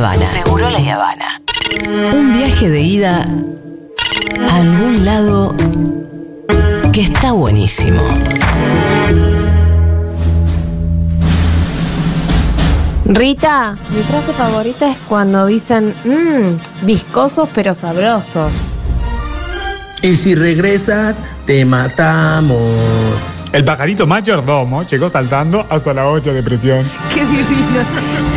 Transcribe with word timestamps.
Habana. 0.00 0.24
Seguro 0.24 0.70
la 0.70 0.78
Habana. 0.78 1.42
Un 2.14 2.32
viaje 2.32 2.70
de 2.70 2.80
ida 2.80 3.28
a 4.48 4.56
algún 4.56 5.04
lado 5.04 5.54
que 6.90 7.02
está 7.02 7.32
buenísimo. 7.32 8.00
Rita, 13.04 13.76
mi 13.90 14.02
frase 14.04 14.32
favorita 14.32 14.90
es 14.90 14.96
cuando 15.06 15.44
dicen, 15.44 15.94
mmm, 16.04 16.86
viscosos 16.86 17.50
pero 17.54 17.74
sabrosos. 17.74 18.72
Y 20.00 20.16
si 20.16 20.34
regresas, 20.34 21.20
te 21.44 21.66
matamos. 21.66 22.72
El 23.52 23.64
pajarito 23.64 24.06
mayordomo 24.06 24.84
llegó 24.84 25.10
saltando 25.10 25.66
hasta 25.68 25.92
la 25.92 26.06
8 26.06 26.32
de 26.32 26.42
presión. 26.42 26.90
Qué 27.12 27.20
divino. 27.20 27.84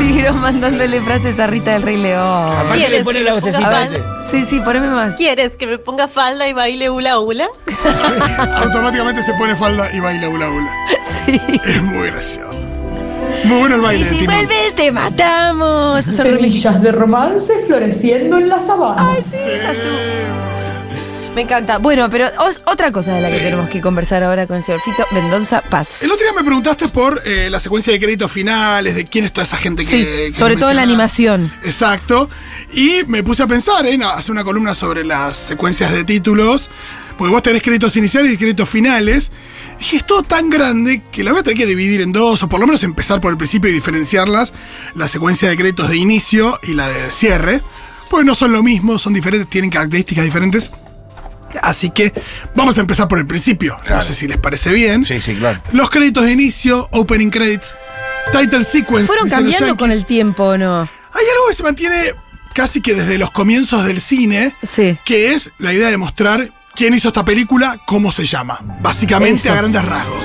Siguieron 0.08 0.42
mandándole 0.42 1.02
frases 1.02 1.40
a 1.40 1.48
Rita 1.48 1.72
del 1.72 1.82
Rey 1.84 1.98
León. 1.98 2.52
Aparte 2.58 2.76
le 2.80 2.86
¿Quieres 2.86 3.04
pone 3.04 3.20
que 3.20 3.26
la 3.26 3.36
me 3.36 3.42
ponga 3.42 3.52
vocecita. 3.52 3.72
falda? 3.76 4.28
Sí, 4.32 4.46
sí, 4.46 4.60
poneme 4.60 4.90
más. 4.90 5.16
¿Quieres 5.16 5.56
que 5.56 5.66
me 5.68 5.78
ponga 5.78 6.08
falda 6.10 6.48
y 6.48 6.54
baile 6.54 6.90
hula 6.90 7.20
hula? 7.20 7.48
Automáticamente 8.58 9.24
se 9.24 9.34
pone 9.34 9.56
falda 9.56 9.90
y 9.94 10.00
baila 10.00 10.30
hula 10.30 10.50
hula. 10.50 10.72
Sí. 11.06 11.40
Es 11.66 11.82
muy 11.82 12.08
gracioso. 12.10 12.66
Muy 13.46 13.60
bueno 13.60 13.76
el 13.76 13.82
Y 13.82 13.84
baile 13.84 14.06
de 14.06 14.16
si 14.16 14.26
vuelves, 14.26 14.76
te 14.76 14.92
matamos. 14.92 16.04
Semillas 16.04 16.82
de 16.82 16.92
romance 16.92 17.54
floreciendo 17.66 18.38
en 18.38 18.50
la 18.50 18.60
sabana. 18.60 19.10
Ay, 19.12 19.22
sí, 19.24 19.38
es 19.38 19.64
azul. 19.66 19.92
Me 21.36 21.42
encanta. 21.42 21.80
Bueno, 21.80 22.10
pero 22.12 22.30
os- 22.46 22.62
otra 22.68 22.92
cosa 22.92 23.16
de 23.16 23.22
la 23.22 23.32
que 23.32 23.40
tenemos 23.40 23.68
que 23.70 23.82
conversar 23.82 24.22
ahora 24.24 24.46
con 24.46 24.58
el 24.58 24.64
señor 24.64 24.82
Fito 24.82 25.04
Mendoza 25.12 25.62
Paz. 25.62 26.04
El 26.04 26.12
otro 26.12 26.24
día 26.24 26.34
me 26.38 26.44
preguntaste 26.44 26.90
por 26.90 27.24
eh, 27.26 27.50
la 27.50 27.60
secuencia 27.60 27.92
de 27.92 28.00
créditos 28.00 28.32
finales, 28.32 28.94
de 28.94 29.06
quién 29.06 29.26
es 29.26 29.34
toda 29.34 29.46
esa 29.46 29.58
gente 29.58 29.84
que. 29.84 29.90
Sí, 29.90 29.98
que 30.04 30.34
sobre 30.34 30.58
todo 30.58 30.70
en 30.70 30.76
la 30.76 30.84
animación. 30.84 31.52
Exacto. 31.64 32.30
Y 32.72 33.04
me 33.08 33.24
puse 33.24 33.42
a 33.42 33.48
pensar 33.48 33.84
en 33.88 34.04
hacer 34.04 34.32
una 34.32 34.44
columna 34.44 34.76
sobre 34.76 35.04
las 35.04 35.36
secuencias 35.36 35.92
de 35.92 36.04
títulos. 36.04 36.70
Porque 37.18 37.32
vos 37.32 37.44
tenés 37.44 37.62
créditos 37.62 37.96
iniciales 37.96 38.32
y 38.34 38.38
créditos 38.38 38.68
finales. 38.70 39.32
Y 39.78 39.80
dije, 39.80 39.98
es 39.98 40.06
todo 40.06 40.22
tan 40.24 40.50
grande 40.52 41.02
que 41.12 41.24
la 41.24 41.32
voy 41.32 41.42
a 41.42 41.44
tener 41.44 41.58
que 41.58 41.66
dividir 41.68 42.02
en 42.02 42.12
dos, 42.12 42.42
o 42.44 42.50
por 42.50 42.60
lo 42.60 42.66
menos 42.68 42.84
empezar 42.84 43.22
por 43.22 43.32
el 43.32 43.38
principio 43.38 43.70
y 43.70 43.74
diferenciarlas. 43.74 44.52
La 44.96 45.08
secuencia 45.08 45.48
de 45.50 45.56
créditos 45.58 45.90
de 45.90 45.98
inicio 45.98 46.60
y 46.64 46.74
la 46.74 46.88
de 46.90 47.10
cierre. 47.12 47.62
Porque 48.10 48.26
no 48.26 48.36
son 48.36 48.52
lo 48.52 48.62
mismo, 48.62 49.00
son 49.00 49.14
diferentes, 49.14 49.50
tienen 49.50 49.70
características 49.72 50.26
diferentes. 50.26 50.72
Así 51.62 51.90
que 51.92 52.14
vamos 52.56 52.78
a 52.78 52.82
empezar 52.82 53.08
por 53.08 53.20
el 53.20 53.28
principio. 53.28 53.80
No 53.90 54.02
sé 54.02 54.14
si 54.14 54.28
les 54.28 54.38
parece 54.38 54.72
bien. 54.72 55.06
Sí, 55.06 55.20
sí, 55.22 55.36
claro. 55.36 55.62
Los 55.72 55.90
créditos 55.90 56.24
de 56.26 56.32
inicio, 56.32 56.88
opening 56.92 57.30
credits, 57.30 57.76
title 58.32 58.64
sequence. 58.64 59.08
Fueron 59.08 59.30
cambiando 59.30 59.76
con 59.78 59.92
el 59.92 60.06
tiempo, 60.06 60.44
¿o 60.44 60.58
¿no? 60.58 60.82
Hay 60.82 61.26
algo 61.32 61.48
que 61.50 61.54
se 61.54 61.64
mantiene 61.64 62.14
casi 62.54 62.82
que 62.82 62.94
desde 62.96 63.18
los 63.18 63.32
comienzos 63.32 63.86
del 63.86 64.02
cine, 64.02 64.54
Sí. 64.64 64.98
que 65.06 65.34
es 65.34 65.52
la 65.60 65.74
idea 65.74 65.90
de 65.90 65.98
mostrar 65.98 66.52
quién 66.76 66.94
hizo 66.94 67.10
esta 67.10 67.24
película, 67.26 67.80
cómo 67.86 68.12
se 68.12 68.26
llama. 68.26 68.60
Básicamente 68.82 69.36
Eso. 69.42 69.54
a 69.54 69.56
grandes 69.58 69.86
rasgos. 69.86 70.24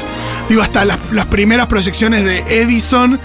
Digo, 0.49 0.63
hasta 0.63 0.85
las, 0.87 0.99
las 1.13 1.27
primeras 1.27 1.67
proyecciones 1.67 2.25
de 2.25 2.39
Edison 2.63 3.21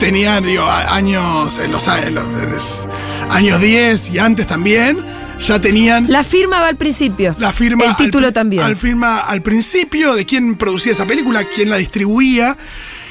tenían, 0.00 0.44
digo, 0.44 0.68
años, 0.68 1.58
en 1.58 1.70
los, 1.70 1.86
a- 1.88 2.02
en 2.02 2.16
los- 2.16 2.24
en 2.42 2.50
los 2.52 2.86
años 3.30 3.60
10 3.60 4.10
y 4.10 4.18
antes 4.18 4.46
también, 4.48 4.98
ya 5.38 5.60
tenían 5.60 6.06
La 6.10 6.24
firma 6.24 6.60
va 6.60 6.68
al 6.68 6.76
principio. 6.76 7.34
la 7.38 7.52
firma. 7.52 7.84
El 7.84 7.96
título 7.96 8.28
al, 8.28 8.32
también. 8.32 8.62
Al 8.62 8.76
firma 8.76 9.20
al 9.20 9.42
principio 9.42 10.14
de 10.14 10.24
quién 10.26 10.56
producía 10.56 10.92
esa 10.92 11.06
película, 11.06 11.44
quién 11.54 11.70
la 11.70 11.76
distribuía. 11.76 12.56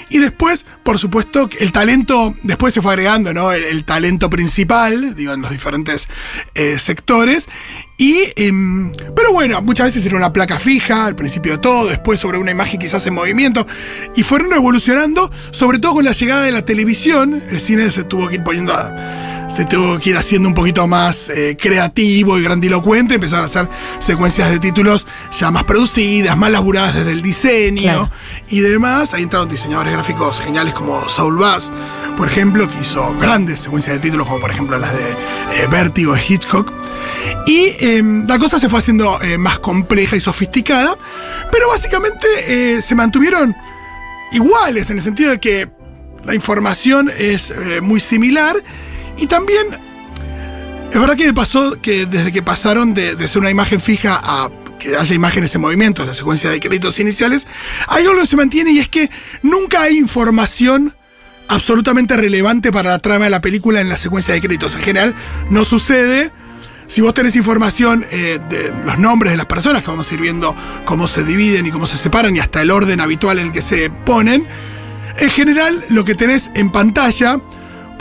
Y 0.09 0.19
después, 0.19 0.67
por 0.83 0.99
supuesto, 0.99 1.49
el 1.59 1.71
talento, 1.71 2.35
después 2.43 2.71
se 2.71 2.83
fue 2.83 2.91
agregando, 2.91 3.33
¿no? 3.33 3.51
El, 3.51 3.63
el 3.63 3.83
talento 3.83 4.29
principal, 4.29 5.15
digo, 5.15 5.33
en 5.33 5.41
los 5.41 5.49
diferentes 5.49 6.07
eh, 6.53 6.77
sectores. 6.77 7.49
Y, 7.97 8.31
em, 8.35 8.91
pero 9.15 9.31
bueno, 9.31 9.61
muchas 9.63 9.87
veces 9.87 10.05
era 10.05 10.15
una 10.15 10.31
placa 10.31 10.59
fija, 10.59 11.05
al 11.05 11.15
principio 11.15 11.53
de 11.53 11.57
todo, 11.59 11.87
después 11.87 12.19
sobre 12.19 12.37
una 12.37 12.51
imagen 12.51 12.79
quizás 12.79 13.07
en 13.07 13.15
movimiento. 13.15 13.65
Y 14.15 14.21
fueron 14.21 14.53
evolucionando, 14.53 15.31
sobre 15.49 15.79
todo 15.79 15.93
con 15.93 16.05
la 16.05 16.11
llegada 16.11 16.43
de 16.43 16.51
la 16.51 16.63
televisión. 16.63 17.41
El 17.49 17.59
cine 17.59 17.89
se 17.89 18.03
tuvo 18.03 18.27
que 18.27 18.35
ir 18.35 18.43
poniendo 18.43 18.73
a, 18.73 18.93
se 19.55 19.65
tuvo 19.65 19.99
que 19.99 20.09
ir 20.11 20.17
haciendo 20.17 20.47
un 20.49 20.55
poquito 20.55 20.87
más 20.87 21.29
eh, 21.29 21.55
creativo 21.59 22.39
y 22.39 22.43
grandilocuente, 22.43 23.15
empezaron 23.15 23.43
a 23.43 23.45
hacer 23.45 23.69
secuencias 23.99 24.49
de 24.49 24.59
títulos 24.59 25.07
ya 25.31 25.51
más 25.51 25.63
producidas, 25.65 26.35
más 26.37 26.49
laburadas 26.51 26.95
desde 26.95 27.11
el 27.11 27.21
diseño 27.21 27.81
Claro. 27.81 28.09
y 28.49 28.61
demás. 28.61 29.13
Ahí 29.13 29.23
entraron 29.23 29.47
diseñadores 29.49 29.93
gráficos 29.93 30.39
geniales 30.39 30.73
como 30.73 31.07
Saul 31.07 31.37
Bass, 31.37 31.71
por 32.17 32.27
ejemplo, 32.27 32.67
que 32.69 32.79
hizo 32.81 33.15
grandes 33.19 33.59
secuencias 33.61 33.95
de 33.95 33.99
títulos, 34.01 34.27
como 34.27 34.39
por 34.39 34.49
ejemplo 34.51 34.77
las 34.79 34.93
de 34.93 35.11
eh, 35.11 35.67
Vertigo 35.69 36.15
Hitchcock. 36.17 36.71
Y 37.45 37.75
em, 37.79 38.25
la 38.27 38.39
cosa 38.39 38.57
se 38.59 38.69
fue 38.69 38.79
haciendo 38.79 39.21
eh, 39.21 39.37
más 39.37 39.59
compleja 39.59 40.15
y 40.15 40.19
sofisticada, 40.19 40.95
pero 41.51 41.67
básicamente 41.69 42.25
eh, 42.47 42.81
se 42.81 42.95
mantuvieron 42.95 43.55
iguales 44.31 44.89
en 44.89 44.97
el 44.97 45.03
sentido 45.03 45.29
de 45.31 45.39
que 45.39 45.69
la 46.23 46.33
información 46.33 47.11
es 47.15 47.53
muy 47.81 47.99
similar 47.99 48.55
y 49.17 49.27
también 49.27 49.67
es 50.93 50.99
verdad 50.99 51.15
que 51.15 51.33
pasó 51.33 51.81
que 51.81 52.05
desde 52.05 52.31
que 52.31 52.43
pasaron 52.43 52.93
de, 52.93 53.27
ser 53.27 53.41
una 53.41 53.49
imagen 53.49 53.81
fija 53.81 54.19
a 54.21 54.51
que 54.77 54.95
haya 54.95 55.15
imágenes 55.15 55.55
en 55.55 55.61
movimiento, 55.61 56.05
la 56.05 56.13
secuencia 56.13 56.51
de 56.51 56.59
créditos 56.59 56.99
iniciales, 56.99 57.47
hay 57.87 58.05
algo 58.05 58.21
que 58.21 58.27
se 58.27 58.35
mantiene 58.35 58.73
y 58.73 58.77
es 58.77 58.89
que 58.89 59.09
nunca 59.41 59.81
hay 59.81 59.97
información 59.97 60.93
absolutamente 61.47 62.15
relevante 62.15 62.71
para 62.71 62.91
la 62.91 62.99
trama 62.99 63.25
de 63.25 63.31
la 63.31 63.41
película 63.41 63.81
en 63.81 63.89
la 63.89 63.97
secuencia 63.97 64.35
de 64.35 64.41
créditos. 64.41 64.75
En 64.75 64.81
general, 64.81 65.15
no 65.49 65.65
sucede. 65.65 66.31
Si 66.85 67.01
vos 67.01 67.15
tenés 67.15 67.35
información 67.35 68.05
eh, 68.11 68.39
de 68.49 68.71
los 68.85 68.99
nombres 68.99 69.31
de 69.31 69.37
las 69.37 69.47
personas, 69.47 69.81
que 69.81 69.89
vamos 69.89 70.11
a 70.11 70.13
ir 70.13 70.21
viendo 70.21 70.55
cómo 70.85 71.07
se 71.07 71.23
dividen 71.23 71.65
y 71.65 71.71
cómo 71.71 71.87
se 71.87 71.97
separan 71.97 72.35
y 72.35 72.39
hasta 72.39 72.61
el 72.61 72.69
orden 72.69 73.01
habitual 73.01 73.39
en 73.39 73.47
el 73.47 73.51
que 73.51 73.63
se 73.63 73.89
ponen, 73.89 74.45
en 75.17 75.29
general 75.31 75.83
lo 75.89 76.05
que 76.05 76.13
tenés 76.13 76.51
en 76.53 76.71
pantalla 76.71 77.39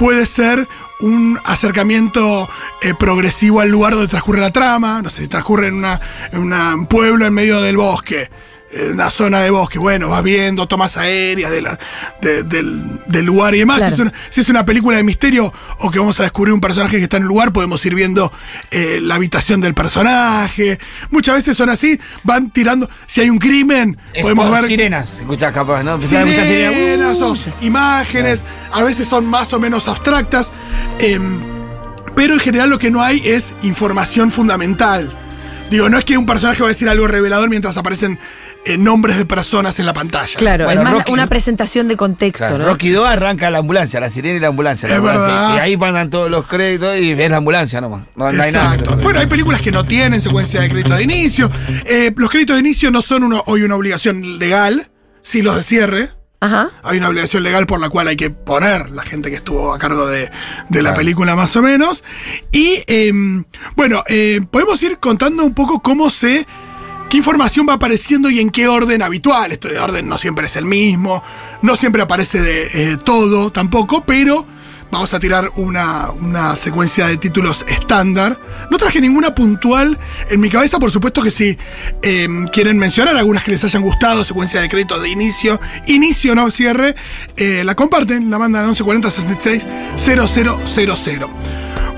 puede 0.03 0.27
ser 0.27 0.67
un 0.99 1.39
acercamiento 1.45 2.49
eh, 2.81 2.93
progresivo 2.99 3.61
al 3.61 3.71
lugar 3.71 3.93
donde 3.93 4.09
transcurre 4.09 4.41
la 4.41 4.51
trama. 4.51 5.01
No 5.01 5.11
sé 5.11 5.23
si 5.23 5.29
transcurre 5.29 5.69
en, 5.69 5.75
una, 5.75 6.01
en 6.33 6.41
una- 6.41 6.75
un 6.75 6.87
pueblo 6.87 7.25
en 7.25 7.33
medio 7.33 7.61
del 7.63 7.77
bosque, 7.77 8.29
una 8.93 9.11
zona 9.11 9.41
de 9.41 9.51
bosque. 9.51 9.79
Bueno, 9.79 10.09
vas 10.09 10.23
viendo 10.23 10.67
tomas 10.67 10.97
aéreas 10.97 11.51
de 11.51 11.63
la- 11.63 11.79
de- 12.21 12.43
del, 12.43 13.01
del 13.07 13.25
lugar 13.25 13.55
y 13.55 13.59
demás. 13.59 13.79
Claro. 13.79 13.91
Si, 13.91 13.95
es 13.95 14.01
una, 14.01 14.13
si 14.31 14.41
es 14.41 14.49
una 14.49 14.65
película 14.65 14.97
de 14.97 15.05
misterio 15.05 15.53
o 15.79 15.91
que 15.91 15.99
vamos 15.99 16.19
a 16.21 16.23
descubrir 16.23 16.53
un 16.55 16.61
personaje 16.61 16.97
que 16.97 17.03
está 17.05 17.17
en 17.19 17.25
el 17.25 17.29
lugar, 17.29 17.53
podemos 17.53 17.85
ir 17.85 17.95
viendo 17.95 18.33
eh, 18.71 18.99
la 19.03 19.17
habitación 19.17 19.61
del 19.61 19.75
personaje. 19.75 20.79
Muchas 21.11 21.35
veces 21.37 21.57
son 21.57 21.69
así, 21.71 21.99
van 22.23 22.51
tirando. 22.51 22.89
Si 23.07 23.21
hay 23.21 23.31
un 23.31 23.39
crimen, 23.39 23.99
Es 24.15 24.23
podemos 24.23 24.51
ver 24.51 24.65
sirenas, 24.65 25.21
escuchás 25.21 25.53
capaz, 25.53 25.83
¿no? 25.83 25.97
Escuchar 25.97 26.27
sirenas, 26.29 27.21
Uh, 27.21 27.25
o 27.33 27.37
imágenes, 27.65 28.45
a 28.73 28.83
veces 28.83 29.07
son 29.09 29.27
más 29.27 29.53
o 29.53 29.61
menos 29.61 29.87
abstractas, 29.89 30.51
em, 30.99 31.41
pero 32.15 32.35
en 32.35 32.41
general 32.41 32.71
lo 32.71 32.79
que 32.79 32.91
no 32.91 33.03
hay 33.03 33.21
es 33.27 33.55
información 33.63 34.31
fundamental. 34.31 35.11
Digo, 35.71 35.89
no 35.89 35.99
es 35.99 36.05
que 36.05 36.19
un 36.19 36.27
personaje 36.27 36.61
va 36.63 36.67
a 36.67 36.69
decir 36.69 36.89
algo 36.89 37.07
revelador 37.07 37.49
mientras 37.49 37.77
aparecen 37.77 38.19
eh, 38.65 38.79
nombres 38.79 39.19
de 39.19 39.25
personas 39.27 39.79
en 39.81 39.87
la 39.87 39.93
pantalla. 39.93 40.39
Claro, 40.39 40.65
Bueno, 40.67 40.81
es 40.83 40.85
más 40.85 40.95
Rocky- 40.95 41.13
una 41.13 41.27
presentación 41.27 41.89
de 41.89 41.97
contexto, 41.97 42.39
Claro, 42.47 42.59
¿no? 42.59 42.65
Rocky 42.67 42.91
2 42.91 43.07
arranca 43.07 43.51
la 43.51 43.59
ambulancia, 43.59 43.99
la 44.01 44.09
sirena 44.11 44.37
y 44.37 44.41
la 44.41 44.49
ambulancia. 44.49 44.89
la 44.89 44.95
Es 44.95 44.99
ambulancia. 44.99 45.27
verdad. 45.27 45.57
Y 45.57 45.59
ahí 45.59 45.77
mandan 45.77 46.11
todos 46.11 46.31
los 46.31 46.47
créditos 46.47 46.97
y 46.99 47.15
ves 47.15 47.31
la 47.31 47.39
ambulancia 47.39 47.81
nomás. 47.81 48.03
No, 48.15 48.31
no 48.31 48.43
hay 48.43 48.53
nada. 48.53 48.75
Exacto. 48.75 48.97
Bueno, 49.03 49.19
hay 49.21 49.27
películas 49.27 49.61
que 49.63 49.73
no 49.73 49.85
tienen 49.85 50.21
secuencia 50.21 50.61
de 50.61 50.69
créditos 50.69 50.97
de 50.97 51.03
inicio. 51.03 51.51
Eh, 51.87 52.13
los 52.17 52.31
créditos 52.31 52.55
de 52.57 52.61
inicio 52.61 52.91
no 52.91 53.03
son 53.03 53.25
uno- 53.25 53.43
hoy 53.47 53.63
una 53.63 53.75
obligación 53.77 54.39
legal, 54.39 54.91
sí 55.23 55.43
los 55.43 55.57
de 55.57 55.63
cierre. 55.63 56.11
Ajá. 56.41 56.71
Hay 56.83 56.99
una 56.99 57.09
obligación 57.09 57.45
legal 57.45 57.67
por 57.67 57.79
la 57.79 57.89
cual 57.89 58.09
hay 58.09 58.17
que 58.17 58.29
poner 58.31 58.91
la 58.91 59.03
gente 59.05 59.31
que 59.31 59.37
estuvo 59.37 59.73
a 59.73 59.79
cargo 59.79 60.09
de, 60.09 60.29
de 60.71 60.83
la 60.83 60.93
película 60.93 61.37
más 61.37 61.55
o 61.55 61.63
menos. 61.63 62.03
Y 62.51 62.83
em, 62.89 63.45
bueno, 63.77 64.03
eh, 64.09 64.41
podemos 64.51 64.83
ir 64.83 64.99
contando 64.99 65.45
un 65.45 65.55
poco 65.55 65.81
cómo 65.81 66.11
se... 66.11 66.47
qué 67.13 67.19
información 67.19 67.67
va 67.69 67.75
apareciendo 67.75 68.31
y 68.31 68.41
en 68.41 68.49
qué 68.49 68.69
orden 68.69 69.03
habitual. 69.03 69.53
Esto 69.53 69.69
de 69.69 69.79
orden 69.79 70.09
no 70.09 70.17
siempre 70.17 70.47
es 70.47 70.57
el 70.57 70.65
mismo, 70.65 71.23
no 71.61 71.77
siempre 71.77 72.01
aparece 72.01 72.41
de 72.41 72.93
eh, 72.93 72.97
todo 72.97 73.53
tampoco, 73.53 74.03
pero 74.03 74.47
vamos 74.91 75.13
a 75.13 75.21
tirar 75.21 75.51
una, 75.57 76.11
una 76.11 76.57
secuencia 76.57 77.09
de 77.09 77.19
títulos 77.19 77.67
estándar. 77.69 78.41
No 78.71 78.79
traje 78.79 78.99
ninguna 78.99 79.35
puntual 79.35 79.99
en 80.31 80.41
mi 80.41 80.49
cabeza, 80.49 80.79
por 80.79 80.91
supuesto 80.91 81.21
que 81.21 81.31
si 81.31 81.59
eh, 82.01 82.29
quieren 82.51 82.79
mencionar 82.79 83.15
algunas 83.19 83.45
que 83.45 83.51
les 83.51 83.63
hayan 83.63 83.83
gustado, 83.83 84.25
secuencia 84.25 84.63
de 84.63 84.71
créditos 84.71 85.03
de 85.03 85.11
inicio, 85.11 85.61
inicio, 85.89 86.35
no 86.35 86.51
cierre, 86.51 86.95
eh, 87.37 87.63
la 87.63 87.75
comparten, 87.75 88.31
la 88.31 88.39
mandan 88.39 88.63
al 88.63 88.69
1140 88.69 89.11
66 89.11 89.67
0000. 90.67 91.27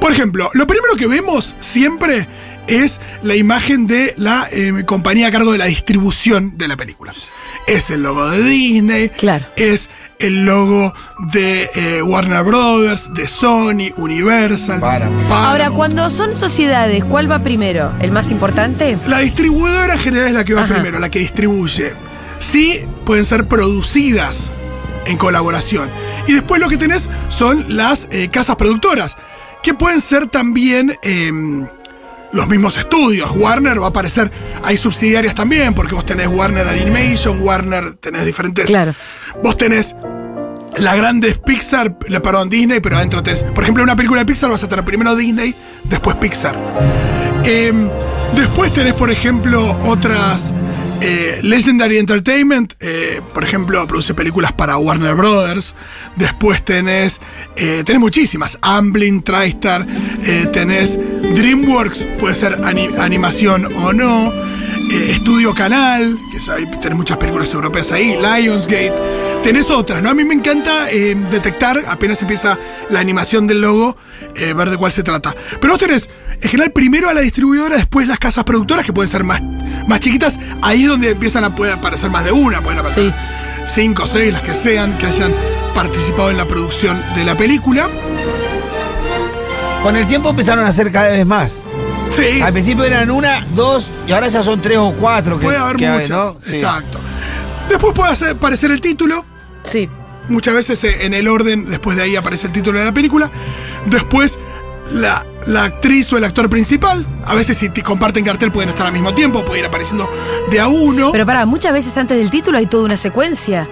Por 0.00 0.10
ejemplo, 0.10 0.50
lo 0.54 0.66
primero 0.66 0.96
que 0.96 1.06
vemos 1.06 1.54
siempre 1.60 2.26
es 2.66 3.00
la 3.22 3.34
imagen 3.36 3.86
de 3.86 4.14
la 4.16 4.48
eh, 4.50 4.84
compañía 4.86 5.28
a 5.28 5.30
cargo 5.30 5.52
de 5.52 5.58
la 5.58 5.66
distribución 5.66 6.56
de 6.56 6.68
la 6.68 6.76
película. 6.76 7.12
es 7.66 7.90
el 7.90 8.02
logo 8.02 8.28
de 8.30 8.42
Disney, 8.42 9.08
Claro. 9.10 9.44
es 9.56 9.90
el 10.18 10.44
logo 10.44 10.92
de 11.32 11.70
eh, 11.74 12.02
Warner 12.02 12.42
Brothers, 12.44 13.12
de 13.14 13.26
Sony, 13.28 13.90
Universal. 13.96 14.80
Paramount. 14.80 15.22
Ahora, 15.24 15.30
Paramount. 15.30 15.76
cuando 15.76 16.10
son 16.10 16.36
sociedades, 16.36 17.04
¿cuál 17.04 17.30
va 17.30 17.42
primero? 17.42 17.92
¿El 18.00 18.12
más 18.12 18.30
importante? 18.30 18.96
La 19.06 19.18
distribuidora 19.20 19.94
en 19.94 19.98
general 19.98 20.28
es 20.28 20.34
la 20.34 20.44
que 20.44 20.54
va 20.54 20.62
Ajá. 20.62 20.74
primero, 20.74 20.98
la 20.98 21.10
que 21.10 21.18
distribuye. 21.18 21.92
Sí, 22.38 22.80
pueden 23.04 23.24
ser 23.24 23.46
producidas 23.48 24.50
en 25.06 25.16
colaboración. 25.16 25.88
Y 26.26 26.32
después 26.32 26.60
lo 26.60 26.68
que 26.68 26.76
tenés 26.78 27.10
son 27.28 27.64
las 27.76 28.06
eh, 28.10 28.28
casas 28.30 28.56
productoras, 28.56 29.16
que 29.62 29.74
pueden 29.74 30.00
ser 30.00 30.26
también 30.28 30.96
em, 31.02 31.66
los 32.34 32.48
mismos 32.48 32.76
estudios. 32.76 33.30
Warner 33.34 33.80
va 33.80 33.86
a 33.86 33.88
aparecer, 33.90 34.30
hay 34.62 34.76
subsidiarias 34.76 35.34
también, 35.34 35.72
porque 35.72 35.94
vos 35.94 36.04
tenés 36.04 36.26
Warner 36.26 36.66
Animation, 36.66 37.40
Warner, 37.40 37.94
tenés 37.94 38.26
diferentes... 38.26 38.66
Claro. 38.66 38.94
Vos 39.42 39.56
tenés 39.56 39.94
la 40.76 40.96
grande 40.96 41.28
es 41.28 41.38
Pixar, 41.38 41.96
perdón, 41.98 42.48
Disney, 42.48 42.80
pero 42.80 42.96
adentro 42.96 43.22
tenés. 43.22 43.44
Por 43.44 43.62
ejemplo, 43.62 43.82
en 43.82 43.88
una 43.88 43.96
película 43.96 44.20
de 44.20 44.26
Pixar 44.26 44.50
vas 44.50 44.62
a 44.64 44.68
tener 44.68 44.84
primero 44.84 45.14
Disney, 45.14 45.54
después 45.84 46.16
Pixar. 46.16 46.56
Em, 47.44 47.88
después 48.34 48.72
tenés, 48.72 48.94
por 48.94 49.10
ejemplo, 49.10 49.78
otras. 49.84 50.52
Eh, 51.06 51.40
Legendary 51.42 51.98
Entertainment, 51.98 52.72
eh, 52.80 53.20
por 53.34 53.44
ejemplo, 53.44 53.86
produce 53.86 54.14
películas 54.14 54.52
para 54.52 54.78
Warner 54.78 55.14
Brothers. 55.14 55.74
Después 56.16 56.64
tenés. 56.64 57.20
eh, 57.56 57.82
tenés 57.84 58.00
muchísimas. 58.00 58.58
Amblin, 58.62 59.22
TriStar. 59.22 59.86
eh, 60.24 60.48
tenés 60.52 60.98
DreamWorks, 61.34 62.04
puede 62.18 62.34
ser 62.34 62.54
ani- 62.64 62.88
animación 62.98 63.66
o 63.76 63.92
no. 63.92 64.32
Estudio 64.90 65.54
Canal, 65.54 66.16
que 66.30 66.38
es 66.38 66.46
tenés 66.80 66.96
muchas 66.96 67.16
películas 67.16 67.52
europeas 67.52 67.90
ahí. 67.92 68.16
Lionsgate. 68.16 68.92
Tenés 69.42 69.70
otras, 69.70 70.02
¿no? 70.02 70.08
A 70.10 70.14
mí 70.14 70.24
me 70.24 70.34
encanta 70.34 70.86
detectar, 70.86 71.78
apenas 71.88 72.20
empieza 72.22 72.58
la 72.90 73.00
animación 73.00 73.46
del 73.46 73.60
logo, 73.60 73.96
ver 74.34 74.70
de 74.70 74.76
cuál 74.78 74.90
se 74.92 75.02
trata. 75.02 75.34
Pero 75.60 75.74
vos 75.74 75.80
tenés, 75.80 76.08
en 76.44 76.50
general, 76.50 76.70
primero 76.72 77.08
a 77.08 77.14
la 77.14 77.22
distribuidora, 77.22 77.74
después 77.76 78.06
las 78.06 78.18
casas 78.18 78.44
productoras, 78.44 78.84
que 78.86 78.92
pueden 78.92 79.10
ser 79.10 79.24
más, 79.24 79.42
más 79.88 79.98
chiquitas. 80.00 80.38
Ahí 80.62 80.82
es 80.82 80.88
donde 80.88 81.10
empiezan 81.10 81.42
a 81.42 81.54
poder 81.54 81.72
aparecer 81.72 82.10
más 82.10 82.24
de 82.24 82.32
una, 82.32 82.60
pueden 82.62 82.78
aparecer 82.78 83.12
Sí. 83.66 83.72
cinco, 83.82 84.06
seis, 84.06 84.32
las 84.32 84.42
que 84.42 84.54
sean, 84.54 84.96
que 84.98 85.06
hayan 85.06 85.34
participado 85.74 86.30
en 86.30 86.36
la 86.36 86.44
producción 86.46 87.02
de 87.14 87.24
la 87.24 87.34
película. 87.34 87.88
Con 89.82 89.96
el 89.96 90.06
tiempo 90.06 90.30
empezaron 90.30 90.64
a 90.64 90.72
ser 90.72 90.90
cada 90.92 91.10
vez 91.10 91.26
más. 91.26 91.62
Sí, 92.12 92.40
Al 92.40 92.52
principio 92.52 92.84
eran 92.84 93.10
una, 93.10 93.44
dos, 93.54 93.90
y 94.06 94.12
ahora 94.12 94.28
ya 94.28 94.42
son 94.42 94.60
tres 94.62 94.78
o 94.78 94.92
cuatro. 94.92 95.38
Que, 95.38 95.46
puede 95.46 95.58
haber 95.58 95.76
que 95.76 95.86
hay, 95.86 96.00
muchas. 96.00 96.10
¿no? 96.10 96.36
Sí. 96.42 96.54
Exacto. 96.56 97.00
Después 97.68 97.92
puede 97.94 98.12
hacer- 98.12 98.30
aparecer 98.36 98.70
el 98.70 98.80
título. 98.80 99.24
Sí. 99.64 99.88
Muchas 100.28 100.54
veces 100.54 100.82
eh, 100.84 101.04
en 101.06 101.12
el 101.14 101.26
orden, 101.28 101.68
después 101.68 101.96
de 101.96 102.04
ahí 102.04 102.16
aparece 102.16 102.46
el 102.46 102.52
título 102.52 102.78
de 102.78 102.84
la 102.84 102.92
película. 102.94 103.30
Después 103.86 104.38
la, 104.92 105.24
la 105.46 105.64
actriz 105.64 106.12
o 106.12 106.18
el 106.18 106.24
actor 106.24 106.48
principal. 106.50 107.06
A 107.24 107.34
veces 107.34 107.58
si 107.58 107.68
te 107.68 107.82
comparten 107.82 108.24
cartel 108.24 108.52
pueden 108.52 108.70
estar 108.70 108.86
al 108.86 108.92
mismo 108.92 109.14
tiempo, 109.14 109.44
pueden 109.44 109.64
ir 109.64 109.68
apareciendo 109.68 110.08
de 110.50 110.60
a 110.60 110.68
uno. 110.68 111.12
Pero 111.12 111.26
para, 111.26 111.46
muchas 111.46 111.72
veces 111.72 111.96
antes 111.96 112.18
del 112.18 112.30
título 112.30 112.58
hay 112.58 112.66
toda 112.66 112.84
una 112.84 112.96
secuencia. 112.96 113.68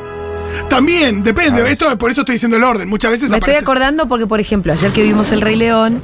También, 0.69 1.23
depende. 1.23 1.71
Esto, 1.71 1.97
por 1.99 2.11
eso 2.11 2.23
estoy 2.23 2.35
diciendo 2.35 2.57
el 2.57 2.65
orden. 2.65 2.89
Muchas 2.89 3.11
veces 3.11 3.31
Me 3.31 3.39
estoy 3.39 3.55
acordando 3.55 4.09
porque, 4.09 4.27
por 4.27 4.41
ejemplo, 4.41 4.73
ayer 4.73 4.93
que 4.93 5.03
vimos 5.03 5.33
El 5.33 5.41
Rey 5.41 5.57
León, 5.57 6.01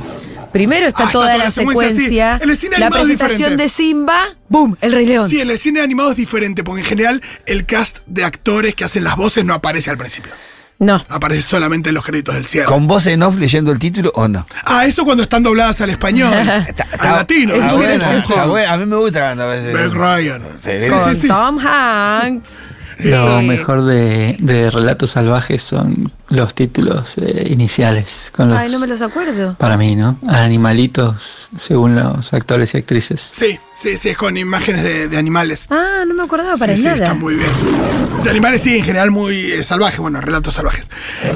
primero 0.52 0.86
está 0.86 1.02
Ah, 1.02 1.06
está 1.06 1.12
toda 1.12 1.26
toda 1.26 1.38
la 1.38 1.44
la 1.44 1.50
secuencia, 1.50 2.38
sí. 2.38 2.44
En 2.44 2.50
el 2.50 2.56
cine 2.56 2.78
la 2.78 2.86
animado 2.86 3.02
es 3.04 3.08
presentación 3.08 3.50
diferente. 3.50 3.62
de 3.62 3.68
Simba, 3.68 4.24
¡boom! 4.48 4.76
El 4.80 4.92
Rey 4.92 5.06
León. 5.06 5.28
Sí, 5.28 5.40
en 5.40 5.50
el 5.50 5.58
cine 5.58 5.80
animado 5.80 6.12
es 6.12 6.16
diferente, 6.16 6.64
porque 6.64 6.80
en 6.80 6.86
general 6.86 7.22
el 7.46 7.66
cast 7.66 7.98
de 8.06 8.24
actores 8.24 8.74
que 8.74 8.84
hacen 8.84 9.04
las 9.04 9.16
voces 9.16 9.44
no 9.44 9.52
aparece 9.54 9.90
al 9.90 9.98
principio. 9.98 10.32
No. 10.80 11.04
Aparece 11.08 11.42
solamente 11.42 11.88
en 11.88 11.96
los 11.96 12.04
créditos 12.04 12.36
del 12.36 12.46
cierre. 12.46 12.66
¿Con 12.66 12.86
voz 12.86 13.06
en 13.08 13.22
off 13.22 13.36
leyendo 13.36 13.72
el 13.72 13.80
título 13.80 14.12
o 14.14 14.28
no? 14.28 14.46
Ah, 14.64 14.86
eso 14.86 15.04
cuando 15.04 15.24
están 15.24 15.42
dobladas 15.42 15.80
al 15.80 15.90
español. 15.90 16.32
al 16.98 17.12
latino. 17.12 17.54
Es 17.54 17.64
Está. 17.64 18.42
A 18.44 18.76
mí 18.76 18.86
me 18.86 18.96
gusta 18.96 19.20
cuando 19.20 19.44
a 19.44 19.46
veces. 19.48 19.74
Meg 19.74 19.92
Ryan. 19.92 20.42
Sí, 20.60 20.70
sí, 20.80 21.20
sí. 21.20 21.28
Tom 21.28 21.58
Hanks. 21.58 22.50
Lo 22.98 23.38
Sí. 23.38 23.46
mejor 23.46 23.84
de, 23.84 24.36
de 24.40 24.70
Relatos 24.70 25.12
Salvajes 25.12 25.62
son 25.62 26.10
los 26.30 26.52
títulos 26.54 27.04
eh, 27.16 27.46
iniciales. 27.50 28.30
Con 28.34 28.50
los, 28.50 28.58
Ay, 28.58 28.70
no 28.72 28.78
me 28.80 28.86
los 28.88 29.00
acuerdo. 29.02 29.54
Para 29.58 29.76
mí, 29.76 29.94
¿no? 29.94 30.18
Animalitos, 30.26 31.48
según 31.56 31.94
los 31.94 32.32
actores 32.32 32.74
y 32.74 32.78
actrices. 32.78 33.20
Sí, 33.20 33.58
sí, 33.74 33.96
sí, 33.96 34.08
es 34.10 34.16
con 34.18 34.36
imágenes 34.36 34.82
de, 34.82 35.08
de 35.08 35.16
animales. 35.16 35.66
Ah, 35.70 36.02
no 36.06 36.14
me 36.14 36.22
acordaba 36.24 36.54
para 36.56 36.74
sí, 36.74 36.82
sí, 36.82 36.84
nada. 36.88 36.96
está 36.96 37.14
muy 37.14 37.36
bien. 37.36 37.48
De 38.24 38.30
animales, 38.30 38.62
sí, 38.62 38.76
en 38.78 38.84
general 38.84 39.10
muy 39.12 39.52
eh, 39.52 39.62
salvajes, 39.62 40.00
bueno, 40.00 40.20
relatos 40.20 40.54
salvajes. 40.54 40.88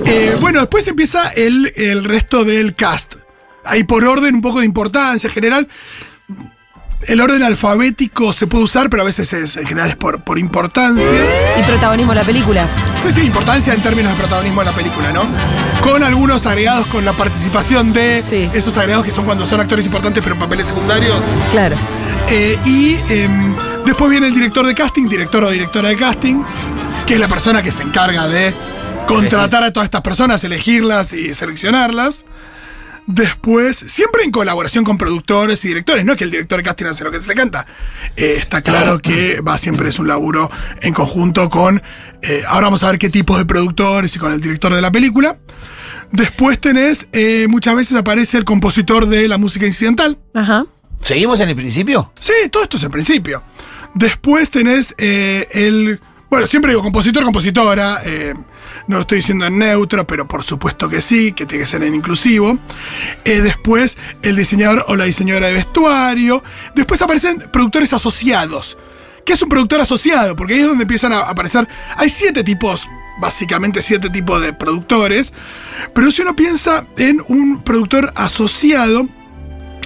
Eh, 0.04 0.36
bueno, 0.40 0.60
después 0.60 0.86
empieza 0.88 1.28
el, 1.28 1.72
el 1.76 2.04
resto 2.04 2.44
del 2.44 2.74
cast. 2.74 3.14
Ahí 3.64 3.84
por 3.84 4.04
orden, 4.04 4.34
un 4.34 4.42
poco 4.42 4.58
de 4.60 4.66
importancia 4.66 5.28
en 5.28 5.32
general. 5.34 5.68
El 7.06 7.20
orden 7.20 7.42
alfabético 7.42 8.32
se 8.32 8.46
puede 8.46 8.64
usar, 8.64 8.88
pero 8.88 9.02
a 9.02 9.06
veces 9.06 9.32
es, 9.32 9.56
en 9.56 9.66
general 9.66 9.90
es 9.90 9.96
por, 9.96 10.22
por 10.22 10.38
importancia. 10.38 11.58
Y 11.58 11.62
protagonismo 11.64 12.12
de 12.12 12.20
la 12.20 12.26
película. 12.26 12.84
Sí, 12.96 13.10
sí, 13.10 13.22
importancia 13.22 13.74
en 13.74 13.82
términos 13.82 14.12
de 14.12 14.18
protagonismo 14.18 14.60
en 14.62 14.66
la 14.68 14.74
película, 14.74 15.12
¿no? 15.12 15.28
Con 15.80 16.04
algunos 16.04 16.46
agregados 16.46 16.86
con 16.86 17.04
la 17.04 17.16
participación 17.16 17.92
de 17.92 18.22
Sí. 18.22 18.48
esos 18.54 18.76
agregados 18.76 19.04
que 19.04 19.10
son 19.10 19.24
cuando 19.24 19.46
son 19.46 19.60
actores 19.60 19.84
importantes 19.84 20.22
pero 20.22 20.38
papeles 20.38 20.66
secundarios. 20.68 21.24
Claro. 21.50 21.76
Eh, 22.28 22.58
y 22.64 22.96
em, 23.08 23.56
después 23.84 24.10
viene 24.10 24.28
el 24.28 24.34
director 24.34 24.64
de 24.64 24.74
casting, 24.74 25.08
director 25.08 25.42
o 25.42 25.50
directora 25.50 25.88
de 25.88 25.96
casting, 25.96 26.42
que 27.06 27.14
es 27.14 27.20
la 27.20 27.28
persona 27.28 27.62
que 27.62 27.72
se 27.72 27.82
encarga 27.82 28.28
de 28.28 28.54
contratar 29.08 29.64
a 29.64 29.72
todas 29.72 29.86
estas 29.86 30.02
personas, 30.02 30.44
elegirlas 30.44 31.12
y 31.12 31.34
seleccionarlas. 31.34 32.24
Después, 33.06 33.84
siempre 33.88 34.22
en 34.22 34.30
colaboración 34.30 34.84
con 34.84 34.96
productores 34.96 35.64
y 35.64 35.68
directores, 35.68 36.04
no 36.04 36.12
es 36.12 36.18
que 36.18 36.24
el 36.24 36.30
director 36.30 36.58
de 36.58 36.62
casting 36.62 36.86
hace 36.86 37.04
lo 37.04 37.10
que 37.10 37.20
se 37.20 37.28
le 37.28 37.34
canta. 37.34 37.66
Eh, 38.16 38.36
está 38.38 38.62
claro 38.62 39.00
que 39.00 39.40
va 39.40 39.58
siempre 39.58 39.88
es 39.88 39.98
un 39.98 40.06
laburo 40.08 40.50
en 40.80 40.94
conjunto 40.94 41.48
con. 41.48 41.82
eh, 42.22 42.42
ahora 42.46 42.68
vamos 42.68 42.82
a 42.84 42.90
ver 42.90 42.98
qué 42.98 43.10
tipos 43.10 43.38
de 43.38 43.44
productores 43.44 44.14
y 44.14 44.18
con 44.18 44.32
el 44.32 44.40
director 44.40 44.72
de 44.72 44.80
la 44.80 44.92
película. 44.92 45.38
Después 46.12 46.60
tenés, 46.60 47.08
eh, 47.12 47.46
muchas 47.48 47.74
veces 47.74 47.96
aparece 47.96 48.38
el 48.38 48.44
compositor 48.44 49.06
de 49.06 49.26
la 49.28 49.38
música 49.38 49.66
incidental. 49.66 50.18
Ajá. 50.34 50.66
¿Seguimos 51.04 51.40
en 51.40 51.48
el 51.48 51.56
principio? 51.56 52.12
Sí, 52.20 52.32
todo 52.50 52.62
esto 52.62 52.76
es 52.76 52.82
el 52.84 52.90
principio. 52.90 53.42
Después 53.94 54.50
tenés 54.50 54.94
eh, 54.98 55.48
el. 55.52 56.00
Bueno, 56.32 56.46
siempre 56.46 56.70
digo 56.70 56.82
compositor, 56.82 57.24
compositora. 57.24 58.00
eh, 58.06 58.32
no 58.86 58.96
lo 58.96 59.02
estoy 59.02 59.16
diciendo 59.16 59.44
en 59.44 59.58
neutro, 59.58 60.06
pero 60.06 60.26
por 60.26 60.42
supuesto 60.42 60.88
que 60.88 61.02
sí, 61.02 61.32
que 61.32 61.44
tiene 61.44 61.64
que 61.64 61.68
ser 61.68 61.82
en 61.82 61.94
inclusivo. 61.94 62.58
Eh, 63.26 63.42
después 63.42 63.98
el 64.22 64.36
diseñador 64.36 64.86
o 64.88 64.96
la 64.96 65.04
diseñadora 65.04 65.48
de 65.48 65.52
vestuario. 65.52 66.42
Después 66.74 67.02
aparecen 67.02 67.50
productores 67.52 67.92
asociados. 67.92 68.78
¿Qué 69.26 69.34
es 69.34 69.42
un 69.42 69.50
productor 69.50 69.82
asociado? 69.82 70.34
Porque 70.34 70.54
ahí 70.54 70.60
es 70.60 70.68
donde 70.68 70.84
empiezan 70.84 71.12
a 71.12 71.18
aparecer. 71.18 71.68
Hay 71.98 72.08
siete 72.08 72.42
tipos, 72.42 72.88
básicamente 73.20 73.82
siete 73.82 74.08
tipos 74.08 74.40
de 74.40 74.54
productores. 74.54 75.34
Pero 75.94 76.10
si 76.10 76.22
uno 76.22 76.34
piensa 76.34 76.86
en 76.96 77.22
un 77.28 77.62
productor 77.62 78.10
asociado, 78.16 79.06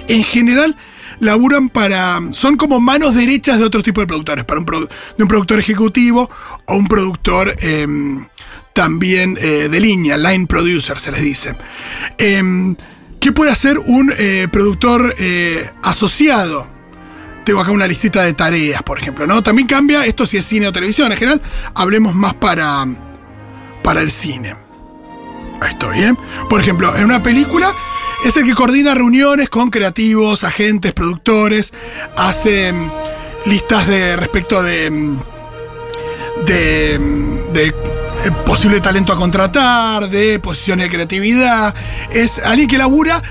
en 0.07 0.23
general 0.23 0.77
laburan 1.19 1.69
para. 1.69 2.19
son 2.31 2.57
como 2.57 2.79
manos 2.79 3.15
derechas 3.15 3.57
de 3.59 3.65
otro 3.65 3.81
tipo 3.83 4.01
de 4.01 4.07
productores, 4.07 4.45
para 4.45 4.59
un 4.59 4.65
produ- 4.65 4.89
de 5.17 5.23
un 5.23 5.27
productor 5.29 5.59
ejecutivo 5.59 6.29
o 6.65 6.75
un 6.75 6.87
productor 6.87 7.55
em, 7.59 8.27
también 8.73 9.37
eh, 9.41 9.67
de 9.69 9.79
línea, 9.79 10.17
line 10.17 10.45
producer 10.47 10.99
se 10.99 11.11
les 11.11 11.21
dice. 11.21 11.55
Em, 12.17 12.75
¿Qué 13.19 13.31
puede 13.31 13.51
hacer 13.51 13.79
un 13.79 14.13
eh, 14.15 14.47
productor 14.51 15.15
eh, 15.17 15.71
asociado? 15.81 16.67
Tengo 17.45 17.61
acá 17.61 17.71
una 17.71 17.87
listita 17.87 18.23
de 18.23 18.33
tareas, 18.33 18.83
por 18.83 18.99
ejemplo, 18.99 19.25
¿no? 19.25 19.41
También 19.41 19.67
cambia 19.67 20.05
esto 20.05 20.25
si 20.25 20.37
es 20.37 20.45
cine 20.45 20.67
o 20.67 20.71
televisión. 20.71 21.11
En 21.11 21.17
general, 21.17 21.41
hablemos 21.73 22.13
más 22.13 22.35
para, 22.35 22.85
para 23.83 24.01
el 24.01 24.11
cine. 24.11 24.55
Ahí 25.61 25.71
está 25.71 25.87
bien. 25.87 26.17
Por 26.49 26.61
ejemplo, 26.61 26.95
en 26.95 27.05
una 27.05 27.21
película 27.23 27.71
es 28.25 28.35
el 28.37 28.45
que 28.45 28.53
coordina 28.53 28.93
reuniones 28.95 29.49
con 29.49 29.69
creativos, 29.69 30.43
agentes, 30.43 30.93
productores, 30.93 31.73
hace 32.15 32.71
mm, 32.73 32.91
listas 33.45 33.87
de 33.87 34.15
respecto 34.15 34.61
de 34.63 34.89
mm, 34.91 35.19
de, 36.45 36.99
mm, 36.99 37.53
de, 37.53 37.67
eh, 37.67 37.73
posible 38.45 38.79
talento 38.81 39.13
a 39.13 39.15
contratar, 39.17 40.09
de 40.09 40.39
posiciones 40.39 40.85
de 40.87 40.91
creatividad. 40.95 41.73
Es 42.11 42.39
alguien 42.39 42.67
que 42.69 42.77
labura 42.77 43.21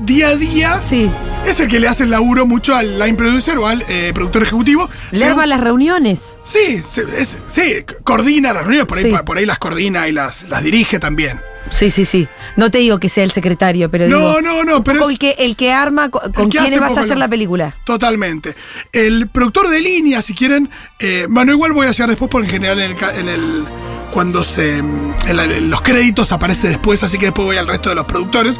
día 0.00 0.28
a 0.28 0.36
día. 0.36 0.78
Sí. 0.80 1.10
Es 1.46 1.58
el 1.60 1.68
que 1.68 1.80
le 1.80 1.88
hace 1.88 2.04
el 2.04 2.10
laburo 2.10 2.46
mucho 2.46 2.74
al 2.74 2.98
line 2.98 3.14
producer 3.16 3.56
o 3.58 3.66
al 3.66 3.82
eh, 3.88 4.12
productor 4.14 4.42
ejecutivo. 4.42 4.88
Le 5.12 5.24
arma 5.24 5.46
las 5.46 5.60
reuniones. 5.60 6.36
Sí, 6.44 6.82
se- 6.86 7.04
es- 7.20 7.36
sí, 7.48 7.84
coordina 8.04 8.52
las 8.52 8.62
reuniones, 8.62 8.86
por 8.86 8.98
ahí, 8.98 9.04
Sí. 9.10 9.16
por 9.24 9.38
ahí 9.38 9.46
las 9.46 9.58
coordina 9.58 10.06
y 10.08 10.12
las, 10.12 10.44
las 10.44 10.62
dirige 10.62 10.98
también. 10.98 11.40
Sí, 11.70 11.90
sí, 11.90 12.04
sí. 12.04 12.28
No 12.56 12.70
te 12.70 12.78
digo 12.78 12.98
que 12.98 13.08
sea 13.08 13.24
el 13.24 13.30
secretario, 13.32 13.90
pero 13.90 14.06
No, 14.08 14.18
digo, 14.18 14.40
no, 14.42 14.64
no, 14.64 14.84
pero 14.84 15.00
es- 15.04 15.10
el 15.10 15.18
que 15.18 15.34
el 15.38 15.56
que 15.56 15.72
arma 15.72 16.08
co- 16.10 16.20
con 16.34 16.48
que 16.50 16.58
quiénes 16.58 16.80
vas 16.80 16.96
a 16.96 17.00
hacer 17.00 17.18
la 17.18 17.28
película. 17.28 17.76
Totalmente. 17.84 18.54
El 18.92 19.28
productor 19.28 19.68
de 19.68 19.80
línea, 19.80 20.22
si 20.22 20.34
quieren, 20.34 20.70
eh, 20.98 21.26
bueno, 21.28 21.52
igual 21.52 21.72
voy 21.72 21.86
a 21.86 21.90
hacer 21.90 22.08
después 22.08 22.30
porque 22.30 22.46
en 22.46 22.52
general 22.52 22.80
en 22.80 22.90
el, 22.92 22.96
ca- 22.96 23.14
en 23.16 23.28
el- 23.28 23.64
cuando 24.12 24.44
se 24.44 24.78
en, 24.78 25.14
la- 25.34 25.44
en 25.44 25.68
los 25.68 25.82
créditos 25.82 26.32
aparece 26.32 26.68
después, 26.68 27.02
así 27.02 27.18
que 27.18 27.26
después 27.26 27.44
voy 27.46 27.56
al 27.56 27.66
resto 27.66 27.88
de 27.90 27.96
los 27.96 28.06
productores. 28.06 28.58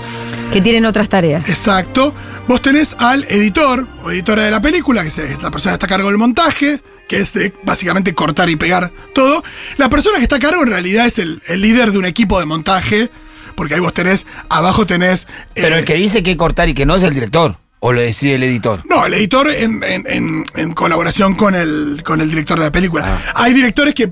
Que 0.53 0.61
tienen 0.61 0.85
otras 0.85 1.09
tareas. 1.09 1.49
Exacto. 1.49 2.13
Vos 2.49 2.61
tenés 2.63 2.95
al 2.99 3.25
editor 3.25 3.87
o 4.05 4.11
editora 4.11 4.45
de 4.45 4.51
la 4.51 4.61
película, 4.61 5.03
que 5.03 5.09
es 5.09 5.43
la 5.43 5.51
persona 5.51 5.73
que 5.73 5.75
está 5.75 5.87
a 5.87 5.89
cargo 5.89 6.09
del 6.09 6.19
montaje, 6.19 6.81
que 7.09 7.21
es 7.21 7.33
de 7.33 7.53
básicamente 7.65 8.15
cortar 8.15 8.49
y 8.51 8.57
pegar 8.57 8.91
todo. 9.15 9.43
La 9.77 9.89
persona 9.89 10.17
que 10.19 10.23
está 10.25 10.37
a 10.37 10.41
cargo 10.41 10.63
en 10.63 10.71
realidad 10.71 11.07
es 11.07 11.19
el, 11.19 11.43
el 11.47 11.61
líder 11.61 11.93
de 11.93 11.99
un 11.99 12.05
equipo 12.05 12.39
de 12.41 12.47
montaje, 12.47 13.11
porque 13.55 13.75
ahí 13.75 13.81
vos 13.81 13.95
tenés, 13.95 14.27
abajo 14.49 14.87
tenés... 14.87 15.27
eh, 15.55 15.63
Pero 15.63 15.77
el 15.77 15.85
que 15.85 15.95
dice 15.95 16.23
que 16.23 16.37
cortar 16.37 16.69
y 16.69 16.75
que 16.75 16.85
no 16.87 16.97
es 16.97 17.03
el 17.03 17.15
director. 17.15 17.59
O 17.81 17.93
lo 17.93 18.01
decide 18.01 18.35
el 18.37 18.43
editor. 18.43 18.83
No, 18.89 19.07
el 19.07 19.15
editor 19.15 19.49
en, 19.51 19.83
en- 19.85 20.05
en- 20.11 20.45
en 20.57 20.73
colaboración 20.75 21.35
con 21.35 21.55
el, 21.55 22.03
con 22.05 22.21
el 22.21 22.29
director 22.31 22.59
de 22.59 22.65
la 22.65 22.73
película. 22.73 23.05
Ah. 23.07 23.33
Hay 23.45 23.53
directores 23.53 23.95
que 23.95 24.11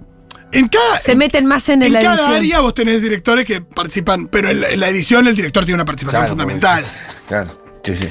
en 0.52 0.68
cada... 0.68 0.98
Se 1.00 1.16
meten 1.16 1.46
más 1.46 1.68
en, 1.70 1.82
en 1.82 1.92
la 1.94 2.00
cada 2.00 2.14
edición. 2.14 2.36
área 2.36 2.60
vos 2.60 2.74
tenés 2.74 3.02
directores 3.02 3.44
que 3.44 3.60
participan, 3.62 4.26
pero 4.28 4.50
en 4.50 4.60
la, 4.60 4.68
en 4.68 4.78
la 4.80 4.88
edición 4.90 5.26
el 5.26 5.34
director 5.34 5.64
tiene 5.64 5.76
una 5.76 5.84
participación 5.84 6.20
Claro, 6.22 6.32
fundamental. 6.32 6.84
Claro. 7.26 7.63
Sí, 7.84 7.94
sí. 7.94 8.08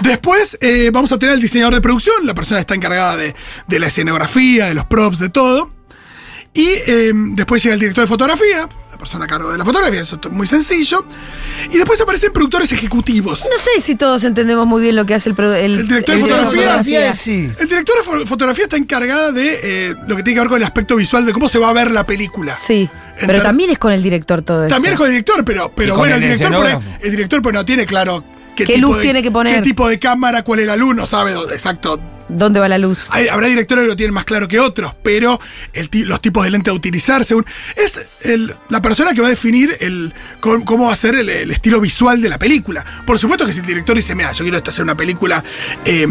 Después 0.00 0.56
eh, 0.60 0.90
vamos 0.92 1.10
a 1.12 1.18
tener 1.18 1.34
al 1.34 1.40
diseñador 1.40 1.74
de 1.74 1.80
producción, 1.80 2.24
la 2.26 2.34
persona 2.34 2.58
que 2.58 2.62
está 2.62 2.74
encargada 2.74 3.16
de, 3.16 3.34
de 3.66 3.78
la 3.80 3.88
escenografía, 3.88 4.66
de 4.66 4.74
los 4.74 4.84
props, 4.86 5.18
de 5.18 5.28
todo. 5.28 5.72
Y 6.54 6.66
eh, 6.86 7.12
después 7.14 7.62
llega 7.62 7.74
el 7.74 7.80
director 7.80 8.02
de 8.04 8.08
fotografía, 8.08 8.68
la 8.90 8.96
persona 8.98 9.26
a 9.26 9.28
cargo 9.28 9.52
de 9.52 9.58
la 9.58 9.64
fotografía, 9.64 10.00
eso 10.00 10.18
es 10.24 10.30
muy 10.32 10.46
sencillo. 10.46 11.04
Y 11.70 11.76
después 11.76 12.00
aparecen 12.00 12.32
productores 12.32 12.72
ejecutivos. 12.72 13.44
No 13.44 13.58
sé 13.58 13.80
si 13.80 13.96
todos 13.96 14.24
entendemos 14.24 14.66
muy 14.66 14.82
bien 14.82 14.96
lo 14.96 15.04
que 15.04 15.14
hace 15.14 15.28
el, 15.28 15.36
produ- 15.36 15.56
el, 15.56 15.80
El 15.80 15.88
director 15.88 16.16
de 16.16 16.20
fotografía, 16.22 17.12
sí. 17.12 17.52
El 17.58 17.68
director 17.68 17.96
de 17.98 18.10
fo- 18.10 18.26
fotografía 18.26 18.64
está 18.64 18.76
encargada 18.76 19.30
de 19.30 19.60
eh, 19.62 19.94
lo 20.06 20.16
que 20.16 20.22
tiene 20.22 20.34
que 20.36 20.40
ver 20.40 20.48
con 20.48 20.56
el 20.58 20.64
aspecto 20.64 20.96
visual 20.96 21.26
de 21.26 21.32
cómo 21.32 21.48
se 21.48 21.58
va 21.58 21.68
a 21.68 21.72
ver 21.72 21.90
la 21.90 22.06
película. 22.06 22.56
Sí, 22.56 22.88
pero 23.20 23.42
también 23.42 23.70
es 23.70 23.78
con 23.78 23.92
el 23.92 24.02
director 24.02 24.42
todo 24.42 24.64
eso. 24.64 24.74
También 24.74 24.94
es 24.94 24.98
con 24.98 25.06
el 25.08 25.12
director, 25.12 25.44
pero, 25.44 25.70
pero 25.74 25.96
bueno, 25.96 26.14
el 26.16 26.22
el 26.22 26.30
director, 26.38 26.56
por 26.56 26.82
el 27.04 27.10
director 27.10 27.42
pues, 27.42 27.54
no 27.54 27.64
tiene 27.64 27.84
claro 27.86 28.24
qué, 28.58 28.64
¿Qué 28.64 28.74
tipo 28.74 28.88
luz 28.88 28.96
de- 28.98 29.02
tiene 29.02 29.22
que 29.22 29.30
poner? 29.30 29.54
qué 29.54 29.62
tipo 29.62 29.88
de 29.88 29.98
cámara, 29.98 30.42
cuál 30.42 30.60
es 30.60 30.66
la 30.66 30.76
luz, 30.76 30.94
no 30.94 31.06
sabe 31.06 31.32
dónde- 31.32 31.54
exacto 31.54 32.00
¿Dónde 32.30 32.60
va 32.60 32.68
la 32.68 32.76
luz? 32.76 33.08
Hay- 33.10 33.26
habrá 33.28 33.46
directores 33.46 33.84
que 33.84 33.88
lo 33.88 33.96
tienen 33.96 34.12
más 34.12 34.26
claro 34.26 34.46
que 34.48 34.60
otros, 34.60 34.92
pero 35.02 35.40
el 35.72 35.88
los 36.04 36.20
tipos 36.20 36.44
de 36.44 36.50
lente 36.50 36.68
a 36.68 36.74
utilizar 36.74 37.24
según. 37.24 37.46
Es 37.74 37.98
el- 38.20 38.54
la 38.68 38.82
persona 38.82 39.14
que 39.14 39.22
va 39.22 39.28
a 39.28 39.30
definir 39.30 39.74
el, 39.80 40.12
cómo, 40.38 40.62
cómo 40.66 40.84
va 40.88 40.92
a 40.92 40.96
ser 40.96 41.14
el, 41.14 41.30
el 41.30 41.50
estilo 41.50 41.80
visual 41.80 42.20
de 42.20 42.28
la 42.28 42.36
película. 42.38 42.84
Por 43.06 43.18
supuesto 43.18 43.46
que 43.46 43.54
si 43.54 43.60
el 43.60 43.66
director 43.66 43.96
dice, 43.96 44.14
mira, 44.14 44.30
yo 44.32 44.44
quiero 44.44 44.58
esto 44.58 44.68
hacer 44.68 44.82
una 44.82 44.94
película, 44.94 45.42
eh, 45.86 46.06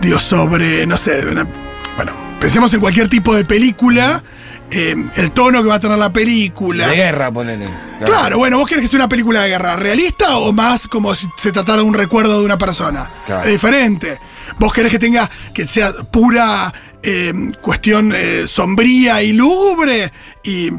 digo, 0.00 0.20
sobre, 0.20 0.86
no 0.86 0.96
sé, 0.96 1.26
una- 1.26 1.48
bueno, 1.96 2.12
pensemos 2.40 2.72
en 2.72 2.78
cualquier 2.78 3.08
tipo 3.08 3.34
de 3.34 3.44
película, 3.44 4.22
eh, 4.70 4.94
el 5.16 5.32
tono 5.32 5.62
que 5.62 5.68
va 5.68 5.76
a 5.76 5.80
tener 5.80 5.98
la 5.98 6.12
película. 6.12 6.88
De 6.88 6.96
guerra, 6.96 7.30
ponele. 7.30 7.68
Claro, 8.04 8.38
bueno, 8.38 8.58
¿vos 8.58 8.68
querés 8.68 8.82
que 8.82 8.88
sea 8.88 8.98
una 8.98 9.08
película 9.08 9.42
de 9.42 9.50
guerra 9.50 9.76
realista 9.76 10.36
o 10.38 10.52
más 10.52 10.86
como 10.86 11.14
si 11.14 11.28
se 11.36 11.52
tratara 11.52 11.78
de 11.78 11.88
un 11.88 11.94
recuerdo 11.94 12.38
de 12.38 12.44
una 12.44 12.56
persona? 12.56 13.10
Claro. 13.26 13.44
Es 13.46 13.52
diferente. 13.52 14.18
¿Vos 14.58 14.72
querés 14.72 14.90
que 14.92 14.98
tenga, 14.98 15.28
que 15.52 15.66
sea 15.66 15.92
pura 15.92 16.72
eh, 17.02 17.32
cuestión 17.60 18.12
eh, 18.14 18.46
sombría 18.46 19.22
y 19.22 19.32
lúgubre 19.32 20.12
y, 20.42 20.70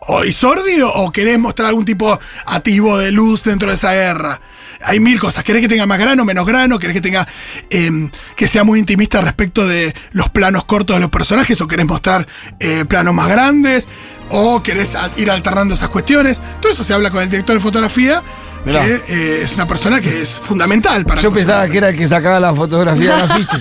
o, 0.00 0.24
y 0.24 0.32
sórdido 0.32 0.92
o 0.92 1.10
querés 1.10 1.38
mostrar 1.38 1.68
algún 1.68 1.84
tipo 1.84 2.18
activo 2.46 2.98
de 2.98 3.10
luz 3.12 3.44
dentro 3.44 3.68
de 3.68 3.74
esa 3.74 3.92
guerra? 3.92 4.40
Hay 4.82 5.00
mil 5.00 5.18
cosas. 5.18 5.44
¿Querés 5.44 5.62
que 5.62 5.68
tenga 5.68 5.86
más 5.86 5.98
grano, 5.98 6.24
menos 6.24 6.46
grano? 6.46 6.78
¿Querés 6.78 6.94
que 6.94 7.00
tenga 7.00 7.26
eh, 7.70 8.10
que 8.36 8.48
sea 8.48 8.64
muy 8.64 8.78
intimista 8.78 9.20
respecto 9.20 9.66
de 9.66 9.94
los 10.12 10.28
planos 10.30 10.64
cortos 10.64 10.96
de 10.96 11.00
los 11.00 11.10
personajes? 11.10 11.60
¿O 11.60 11.66
querés 11.68 11.86
mostrar 11.86 12.26
eh, 12.60 12.84
planos 12.86 13.14
más 13.14 13.28
grandes? 13.28 13.88
¿O 14.30 14.62
querés 14.62 14.96
ir 15.16 15.30
alternando 15.30 15.74
esas 15.74 15.88
cuestiones? 15.88 16.40
Todo 16.60 16.72
eso 16.72 16.84
se 16.84 16.94
habla 16.94 17.10
con 17.10 17.22
el 17.22 17.30
director 17.30 17.56
de 17.56 17.60
fotografía, 17.60 18.22
Mirá. 18.64 18.84
que 18.84 19.02
eh, 19.08 19.40
es 19.42 19.54
una 19.54 19.66
persona 19.66 20.00
que 20.00 20.22
es 20.22 20.38
fundamental 20.38 21.04
para 21.06 21.20
Yo 21.22 21.32
pensaba 21.32 21.66
que 21.68 21.78
era 21.78 21.88
el 21.88 21.96
que 21.98 22.06
sacaba 22.06 22.38
la 22.38 22.54
fotografía 22.54 23.16
del 23.16 23.30
afiche. 23.30 23.58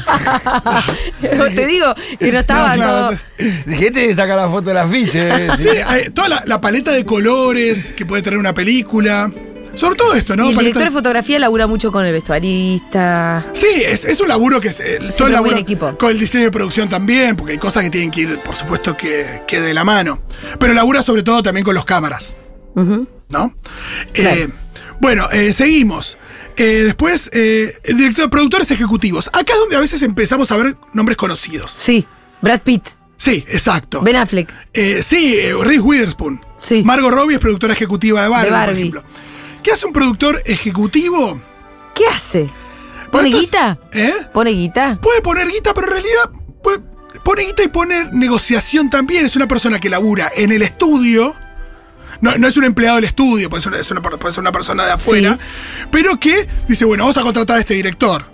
Te 1.56 1.66
digo 1.68 1.96
que 2.20 2.32
no 2.32 2.40
estaba 2.40 2.76
No, 2.76 2.84
claro, 2.84 3.10
todo. 3.10 3.18
Dije, 3.66 3.88
este 3.88 4.16
saca 4.16 4.36
la 4.36 4.50
foto 4.50 4.70
del 4.70 4.78
afiche. 4.78 5.48
Sí, 5.58 5.70
hay 5.86 6.10
toda 6.10 6.28
la, 6.28 6.44
la 6.46 6.62
paleta 6.62 6.92
de 6.92 7.06
colores 7.06 7.94
que 7.96 8.06
puede 8.06 8.22
tener 8.22 8.38
una 8.38 8.54
película. 8.54 9.32
Sobre 9.78 9.96
todo 9.96 10.14
esto, 10.14 10.36
¿no? 10.36 10.46
y 10.48 10.52
el 10.52 10.58
director 10.58 10.84
de 10.84 10.92
fotografía 10.92 11.40
labura 11.40 11.68
mucho 11.68 11.92
con 11.92 12.06
el 12.06 12.12
vestuarista. 12.14 13.46
Sí, 13.54 13.68
es, 13.86 14.06
es 14.06 14.20
un 14.20 14.28
laburo 14.28 14.60
que 14.60 14.70
es. 14.70 14.78
todo 14.78 14.88
el 14.88 15.02
muy 15.20 15.32
laburo 15.32 15.52
en 15.54 15.58
equipo. 15.60 15.98
Con 15.98 16.10
el 16.12 16.20
diseño 16.20 16.46
de 16.46 16.52
producción 16.52 16.90
también, 16.90 17.36
porque 17.36 17.54
hay 17.54 17.58
cosas 17.60 17.84
que 17.84 17.90
tienen 17.90 18.12
que 18.12 18.22
ir, 18.22 18.40
por 18.40 18.56
supuesto, 18.56 18.96
que, 18.98 19.42
que 19.48 19.62
de 19.62 19.74
la 19.74 19.84
mano. 19.84 20.20
Pero 20.60 20.74
labura 20.74 21.02
sobre 21.02 21.24
todo 21.24 21.42
también 21.44 21.64
con 21.64 21.76
los 21.76 21.86
cámaras. 21.86 22.36
¿no? 22.76 23.54
Claro. 24.14 24.42
Eh, 24.42 24.50
bueno, 25.00 25.30
eh, 25.32 25.54
seguimos. 25.54 26.18
Eh, 26.56 26.84
después, 26.86 27.30
eh, 27.34 27.78
el 27.84 27.98
director 27.98 28.26
de 28.26 28.30
productores 28.30 28.72
ejecutivos. 28.72 29.28
Acá 29.34 29.54
es 29.54 29.60
donde 29.60 29.76
a 29.76 29.80
veces 29.80 30.02
empezamos 30.02 30.52
a 30.52 30.58
ver 30.58 30.76
nombres 30.94 31.18
conocidos. 31.18 31.72
Sí, 31.74 32.06
Brad 32.42 32.62
Pitt, 32.62 32.84
Sí, 33.20 33.44
exacto. 33.48 34.02
Ben 34.02 34.16
Affleck. 34.16 34.48
Eh, 34.74 35.02
sí, 35.02 35.36
Reese 35.64 35.82
Witherspoon. 35.82 36.40
Sí. 36.60 36.84
Margot 36.84 37.12
Robbie 37.12 37.36
es 37.36 37.40
productora 37.42 37.74
ejecutiva 37.74 38.22
de 38.24 38.30
Barbie, 38.30 38.44
De 38.46 38.50
por 38.50 38.58
Barbie. 38.60 38.78
ejemplo. 38.80 39.04
¿Qué 39.64 39.72
hace 39.72 39.86
un 39.86 39.94
productor 39.94 40.42
ejecutivo? 40.46 41.40
¿Qué 41.96 42.08
hace? 42.08 42.50
¿Pone 43.12 43.30
Bueno, 43.30 43.40
guita? 43.40 43.80
¿Eh? 43.92 44.14
¿Pone 44.34 44.52
guita? 44.52 45.00
Puede 45.02 45.22
poner 45.22 45.48
guita, 45.50 45.74
pero 45.74 45.88
en 45.88 45.94
realidad 45.94 46.30
puede- 46.64 46.80
pone 47.24 47.44
guita 47.46 47.64
y 47.64 47.68
pone 47.70 48.06
negociación 48.12 48.90
también. 48.90 49.26
Es 49.26 49.36
una 49.36 49.48
persona 49.48 49.80
que 49.80 49.90
labura 49.90 50.32
en 50.36 50.52
el 50.52 50.62
estudio. 50.62 51.36
No, 52.22 52.38
no 52.38 52.48
es 52.48 52.58
un 52.58 52.64
empleado 52.64 52.96
del 52.96 53.06
estudio, 53.06 53.50
puede 53.50 53.62
ser 53.62 53.74
una, 53.74 53.82
es 53.82 53.92
una- 53.92 54.02
puede 54.02 54.32
ser 54.34 54.42
una 54.42 54.52
persona 54.52 54.86
de 54.86 54.92
afuera. 54.94 55.38
Pero 55.92 56.20
que 56.20 56.48
dice, 56.68 56.84
bueno, 56.86 57.04
vamos 57.04 57.18
a 57.18 57.22
contratar 57.22 57.58
a 57.58 57.60
este 57.60 57.76
director. 57.76 58.26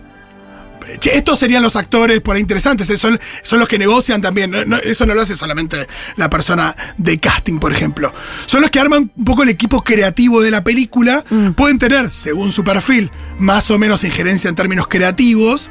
Che, 1.00 1.16
estos 1.18 1.40
serían 1.40 1.62
los 1.64 1.76
actores 1.76 2.22
por 2.22 2.36
ahí 2.36 2.42
interesantes, 2.42 2.90
eh, 2.90 2.98
son, 2.98 3.20
son 3.42 3.60
los 3.60 3.68
que 3.68 3.78
negocian 3.80 4.22
también. 4.22 4.52
no- 4.52 4.66
no- 4.66 4.78
eso 4.78 5.06
no 5.06 5.14
lo 5.14 5.22
hace 5.22 5.36
solamente 5.36 5.88
la 6.16 6.30
persona 6.30 6.76
de 6.98 7.20
casting, 7.20 7.60
por 7.60 7.72
ejemplo. 7.72 8.14
Son 8.46 8.62
los 8.62 8.70
que 8.72 8.80
arman 8.80 9.12
un 9.16 9.26
poco 9.26 9.44
el 9.44 9.50
equipo 9.50 9.84
creativo 9.84 10.42
de 10.42 10.52
la 10.52 10.64
película. 10.64 11.24
Pueden 11.56 11.80
tener, 11.80 12.10
según 12.12 12.52
su 12.52 12.64
perfil, 12.64 13.12
más 13.40 13.70
o 13.72 13.80
menos 13.80 14.04
injerencia 14.04 14.50
en 14.50 14.56
términos 14.56 14.88
creativos. 14.88 15.70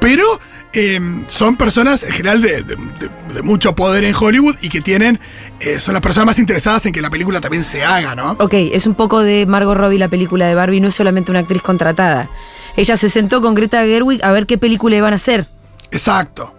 Pero 0.00 0.24
eh, 0.72 1.00
son 1.28 1.56
personas 1.56 2.02
en 2.02 2.10
general 2.12 2.42
de, 2.42 2.62
de- 2.64 2.76
de- 2.76 3.34
de 3.34 3.42
mucho 3.42 3.74
poder 3.76 4.04
en 4.04 4.14
Hollywood 4.14 4.56
y 4.60 4.68
que 4.68 4.80
tienen. 4.80 5.20
eh, 5.60 5.78
son 5.80 5.94
las 5.94 6.02
personas 6.02 6.26
más 6.26 6.38
interesadas 6.38 6.84
en 6.86 6.92
que 6.92 7.00
la 7.00 7.10
película 7.10 7.40
también 7.40 7.62
se 7.62 7.82
haga, 7.84 8.14
¿no? 8.14 8.32
Ok, 8.40 8.52
es 8.54 8.86
un 8.86 8.94
poco 8.94 9.20
de 9.22 9.46
Margot 9.46 9.76
Robbie 9.76 9.98
la 9.98 10.08
película 10.08 10.46
de 10.46 10.54
Barbie, 10.54 10.80
no 10.80 10.88
es 10.88 10.94
solamente 10.94 11.30
una 11.30 11.40
actriz 11.40 11.62
contratada. 11.62 12.28
Ella 12.76 12.96
se 12.96 13.08
sentó 13.08 13.40
con 13.40 13.54
Greta 13.54 13.82
Gerwig 13.82 14.24
a 14.24 14.32
ver 14.32 14.46
qué 14.46 14.58
película 14.58 14.96
iban 14.96 15.12
a 15.12 15.16
hacer. 15.16 15.46
Exacto. 15.90 16.54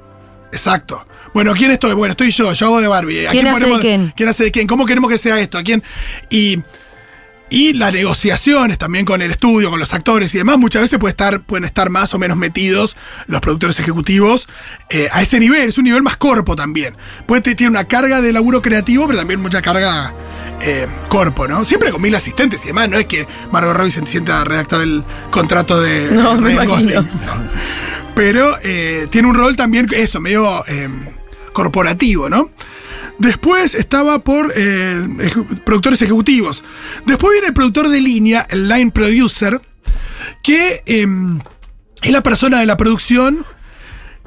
Exacto. 0.51 1.05
Bueno, 1.33 1.53
¿quién 1.53 1.71
estoy? 1.71 1.93
Bueno, 1.93 2.11
estoy 2.11 2.31
yo, 2.31 2.53
yo 2.53 2.65
hago 2.67 2.79
de 2.79 2.87
Barbie. 2.87 3.27
¿A 3.27 3.31
¿Quién 3.31 3.47
hace 3.47 3.65
de 3.65 3.79
quién? 3.79 4.13
¿Quién 4.15 4.29
hace 4.29 4.45
de 4.45 4.51
quién? 4.51 4.67
¿Cómo 4.67 4.85
queremos 4.85 5.09
que 5.09 5.17
sea 5.17 5.37
esto? 5.41 5.57
¿A 5.57 5.63
quién? 5.63 5.83
Y, 6.29 6.61
y 7.49 7.73
las 7.73 7.93
negociaciones 7.93 8.77
también 8.77 9.05
con 9.05 9.21
el 9.21 9.31
estudio, 9.31 9.69
con 9.69 9.79
los 9.79 9.93
actores 9.93 10.33
y 10.33 10.39
demás, 10.39 10.57
muchas 10.57 10.81
veces 10.81 10.97
puede 10.99 11.11
estar, 11.11 11.41
pueden 11.41 11.65
estar 11.65 11.89
más 11.89 12.13
o 12.13 12.19
menos 12.19 12.37
metidos 12.37 12.95
los 13.27 13.39
productores 13.41 13.79
ejecutivos 13.79 14.47
eh, 14.89 15.09
a 15.11 15.21
ese 15.21 15.39
nivel. 15.39 15.69
Es 15.69 15.77
un 15.77 15.85
nivel 15.85 16.01
más 16.01 16.17
corpo 16.17 16.55
también. 16.55 16.97
Puede 17.27 17.55
tiene 17.55 17.69
una 17.69 17.85
carga 17.85 18.21
de 18.21 18.33
laburo 18.33 18.61
creativo, 18.61 19.05
pero 19.05 19.19
también 19.19 19.39
mucha 19.39 19.61
carga 19.61 20.13
eh, 20.61 20.87
corpo, 21.09 21.47
¿no? 21.47 21.63
Siempre 21.65 21.91
con 21.91 22.01
mil 22.01 22.15
asistentes 22.15 22.63
y 22.63 22.67
demás. 22.67 22.89
No 22.89 22.97
es 22.97 23.05
que 23.05 23.27
Margot 23.51 23.75
Robbie 23.75 23.91
se 23.91 24.05
sienta 24.07 24.41
a 24.41 24.43
redactar 24.43 24.81
el 24.81 25.03
contrato 25.29 25.79
de 25.79 26.09
No, 26.11 26.35
me 26.35 26.53
imagino. 26.53 27.07
Pero 28.15 28.57
eh, 28.63 29.07
tiene 29.11 29.27
un 29.27 29.35
rol 29.35 29.55
también, 29.55 29.87
eso, 29.91 30.21
medio 30.21 30.65
eh, 30.67 30.89
corporativo, 31.53 32.29
¿no? 32.29 32.49
Después 33.19 33.75
estaba 33.75 34.19
por 34.19 34.51
eh, 34.55 35.07
productores 35.65 36.01
ejecutivos. 36.01 36.63
Después 37.05 37.31
viene 37.33 37.47
el 37.47 37.53
productor 37.53 37.89
de 37.89 38.01
línea, 38.01 38.45
el 38.49 38.67
line 38.67 38.91
producer, 38.91 39.61
que 40.43 40.83
eh, 40.85 41.07
es 42.01 42.11
la 42.11 42.21
persona 42.21 42.59
de 42.59 42.65
la 42.65 42.77
producción, 42.77 43.45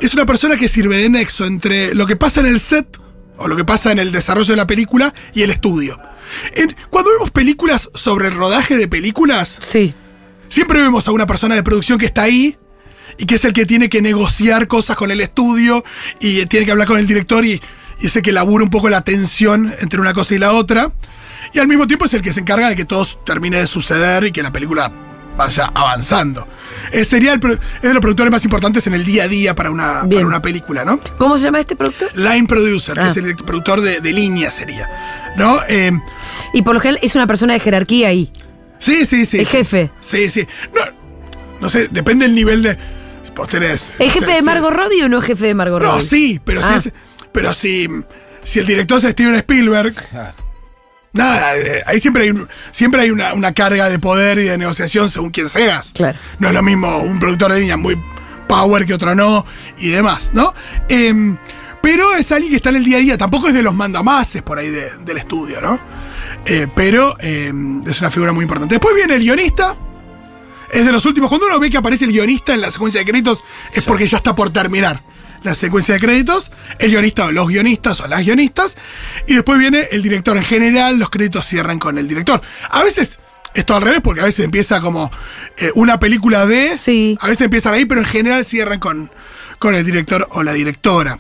es 0.01 0.15
una 0.15 0.25
persona 0.27 0.57
que 0.57 0.69
sirve 0.69 0.97
de 0.99 1.09
nexo 1.11 1.45
entre 1.45 1.95
lo 1.95 2.07
que 2.07 2.17
pasa 2.17 2.41
en 2.41 2.47
el 2.47 2.61
set 2.61 2.99
o 3.37 3.47
lo 3.49 3.57
que 3.57 3.65
pasa 3.65 3.93
en 3.93 3.99
el 3.99 4.11
desarrollo 4.13 4.53
de 4.53 4.57
la 4.57 4.67
película 4.67 5.13
y 5.35 5.43
el 5.43 5.51
estudio. 5.51 5.99
En- 6.55 6.75
cuando 6.91 7.11
vemos 7.13 7.31
películas 7.31 7.91
sobre 7.95 8.29
el 8.29 8.35
rodaje 8.35 8.77
de 8.77 8.89
películas, 8.89 9.59
Sí. 9.63 9.95
Siempre 10.49 10.81
vemos 10.81 11.07
a 11.07 11.13
una 11.13 11.27
persona 11.27 11.55
de 11.55 11.63
producción 11.63 11.99
que 11.99 12.07
está 12.07 12.23
ahí 12.23 12.57
y 13.19 13.27
que 13.27 13.35
es 13.35 13.45
el 13.45 13.53
que 13.53 13.67
tiene 13.67 13.91
que 13.91 14.01
negociar 14.01 14.67
cosas 14.67 14.97
con 14.97 15.11
el 15.11 15.21
estudio 15.21 15.85
y 16.21 16.47
tiene 16.47 16.65
que 16.65 16.73
hablar 16.73 16.87
con 16.89 16.97
el 16.97 17.07
director 17.07 17.45
y, 17.45 17.61
y 18.01 18.07
es 18.07 18.17
el 18.17 18.23
que 18.23 18.33
labura 18.33 18.65
un 18.65 18.71
poco 18.71 18.89
la 18.89 19.01
tensión 19.03 19.75
entre 19.81 20.01
una 20.01 20.13
cosa 20.15 20.35
y 20.35 20.39
la 20.39 20.53
otra. 20.53 20.91
Y 21.53 21.59
al 21.59 21.67
mismo 21.69 21.87
tiempo 21.87 22.05
es 22.05 22.15
el 22.15 22.23
que 22.23 22.33
se 22.33 22.41
encarga 22.41 22.69
de 22.69 22.77
que 22.77 22.85
todo 22.85 23.05
termine 23.25 23.59
de 23.59 23.67
suceder 23.67 24.25
y 24.25 24.33
que 24.33 24.43
la 24.43 24.53
película 24.53 24.91
vaya 25.37 25.71
avanzando. 25.75 26.47
Eh, 26.93 27.05
sería 27.05 27.33
el, 27.33 27.41
es 27.45 27.83
de 27.83 27.95
los 27.95 28.01
productores 28.01 28.31
más 28.31 28.45
importantes 28.45 28.87
en 28.87 28.95
el 28.95 29.05
día 29.05 29.25
a 29.25 29.29
día 29.29 29.55
para 29.55 29.71
una, 29.71 30.03
para 30.09 30.27
una 30.27 30.43
película, 30.43 30.85
¿no? 30.85 31.01
¿Cómo 31.17 31.39
se 31.39 31.45
llama 31.45 31.61
este 31.61 31.77
productor? 31.77 32.11
Line 32.17 32.47
producer, 32.47 32.95
que 32.95 33.01
Ah. 33.01 33.07
es 33.09 33.17
el 33.17 33.35
productor 33.37 33.81
de, 33.81 34.01
de 34.01 34.13
línea 34.13 34.51
sería. 34.51 34.89
¿No? 35.37 35.59
Eh, 35.69 35.93
Y 36.55 36.63
por 36.63 36.75
lo 36.75 36.81
general 36.81 36.99
es 37.03 37.15
una 37.15 37.27
persona 37.27 37.53
de 37.55 37.61
jerarquía 37.61 38.09
ahí. 38.09 38.31
sí, 38.79 39.07
sí, 39.07 39.25
sí. 39.27 39.39
El 39.39 39.47
sí. 39.47 39.53
jefe. 39.59 39.91
Sí, 40.01 40.31
sí. 40.31 40.47
No, 40.75 40.81
no 41.61 41.69
sé, 41.69 41.89
depende 41.89 42.27
del 42.27 42.35
nivel 42.35 42.63
de. 42.63 42.77
Vos 43.37 43.49
tenés. 43.49 43.93
¿El 44.01 44.09
no 44.09 44.13
jefe 44.15 44.27
sé, 44.27 44.33
de 44.33 44.39
sí. 44.41 44.45
Margot 44.45 44.73
Robbie 44.73 45.05
o 45.05 45.09
no 45.09 45.21
jefe 45.21 45.47
de 45.47 45.55
Margot 45.55 45.81
No, 45.81 45.93
Robbie? 45.93 46.05
sí, 46.05 46.41
pero 46.45 46.61
Ah. 46.65 46.79
si 46.81 46.89
es- 46.89 46.95
Pero 47.33 47.53
si. 47.55 47.89
Si 48.45 48.59
el 48.61 48.67
director 48.67 48.99
es 48.99 49.11
Steven 49.11 49.35
Spielberg. 49.35 49.95
Nada, 51.13 51.57
eh, 51.57 51.83
ahí 51.87 52.01
siempre 52.01 52.25
hay, 52.25 52.33
siempre 52.71 53.01
hay 53.03 53.11
una, 53.11 53.33
una 53.35 53.53
carga 53.53 53.89
de 53.89 53.99
poder 53.99 54.39
y 54.39 54.45
de 54.45 54.59
negociación 54.59 55.09
según 55.11 55.31
quien 55.31 55.49
seas. 55.49 55.91
Claro. 55.95 56.19
No 56.39 56.49
es 56.49 56.55
lo 56.55 56.63
mismo 56.63 56.99
un 56.99 57.19
productor 57.19 57.53
de 57.53 57.61
línea 57.61 57.77
muy 57.77 58.01
power 58.47 58.87
que 58.87 58.95
otro 58.95 59.15
no 59.15 59.45
y 59.79 59.89
demás, 59.89 60.31
¿no? 60.35 60.55
Em, 60.89 61.37
pero 61.83 62.15
es 62.15 62.31
alguien 62.31 62.51
que 62.51 62.57
está 62.57 62.69
en 62.69 62.77
el 62.77 62.85
día 62.85 62.99
a 62.99 63.01
día, 63.01 63.19
tampoco 63.19 63.49
es 63.49 63.55
de 63.55 63.63
los 63.63 63.75
mandamases 63.75 64.43
por 64.43 64.59
ahí 64.59 64.69
de- 64.69 64.91
del 64.99 65.17
estudio, 65.17 65.61
¿no? 65.61 65.81
Eh, 66.45 66.67
pero 66.77 67.17
em, 67.21 67.83
es 67.89 68.01
una 68.01 68.11
figura 68.11 68.33
muy 68.33 68.43
importante. 68.43 68.75
Después 68.75 68.95
viene 68.95 69.15
el 69.15 69.21
guionista. 69.23 69.77
Es 70.71 70.85
de 70.85 70.93
los 70.93 71.05
últimos. 71.07 71.31
Cuando 71.31 71.47
uno 71.47 71.59
ve 71.59 71.71
que 71.71 71.79
aparece 71.79 72.05
el 72.05 72.13
guionista 72.13 72.53
en 72.53 72.61
la 72.61 72.71
secuencia 72.71 73.01
de 73.01 73.07
créditos, 73.07 73.43
es 73.73 73.85
porque 73.85 74.07
ya 74.07 74.19
está 74.19 74.35
por 74.35 74.51
terminar 74.51 75.03
la 75.43 75.55
secuencia 75.55 75.95
de 75.95 76.01
créditos. 76.01 76.51
El 76.79 76.91
guionista 76.91 77.27
o 77.27 77.33
los 77.33 77.49
guionistas 77.49 78.01
o 78.01 78.07
las 78.07 78.25
guionistas. 78.25 78.77
Y 79.27 79.35
después 79.35 79.59
viene 79.59 79.89
el 79.91 80.03
director. 80.03 80.37
En 80.37 80.43
general, 80.43 80.99
los 80.99 81.11
créditos 81.11 81.47
cierran 81.47 81.79
con 81.79 81.99
el 81.99 82.09
director. 82.09 82.41
A 82.71 82.83
veces. 82.83 83.19
Esto 83.55 83.75
al 83.75 83.83
revés, 83.83 84.01
porque 84.05 84.21
a 84.21 84.25
veces 84.25 84.45
empieza 84.45 84.81
como 84.81 85.11
eh, 85.57 85.73
una 85.75 85.99
película 85.99 86.47
de. 86.47 86.77
Sí. 86.77 87.17
A 87.21 87.27
veces 87.27 87.47
empiezan 87.47 87.75
ahí, 87.75 87.87
pero 87.87 88.01
en 88.01 88.07
general 88.07 88.45
cierran 88.45 88.79
con, 88.79 89.11
con 89.59 89.75
el 89.75 89.85
director 89.85 90.29
o 90.33 90.43
la 90.43 90.53
directora. 90.53 91.19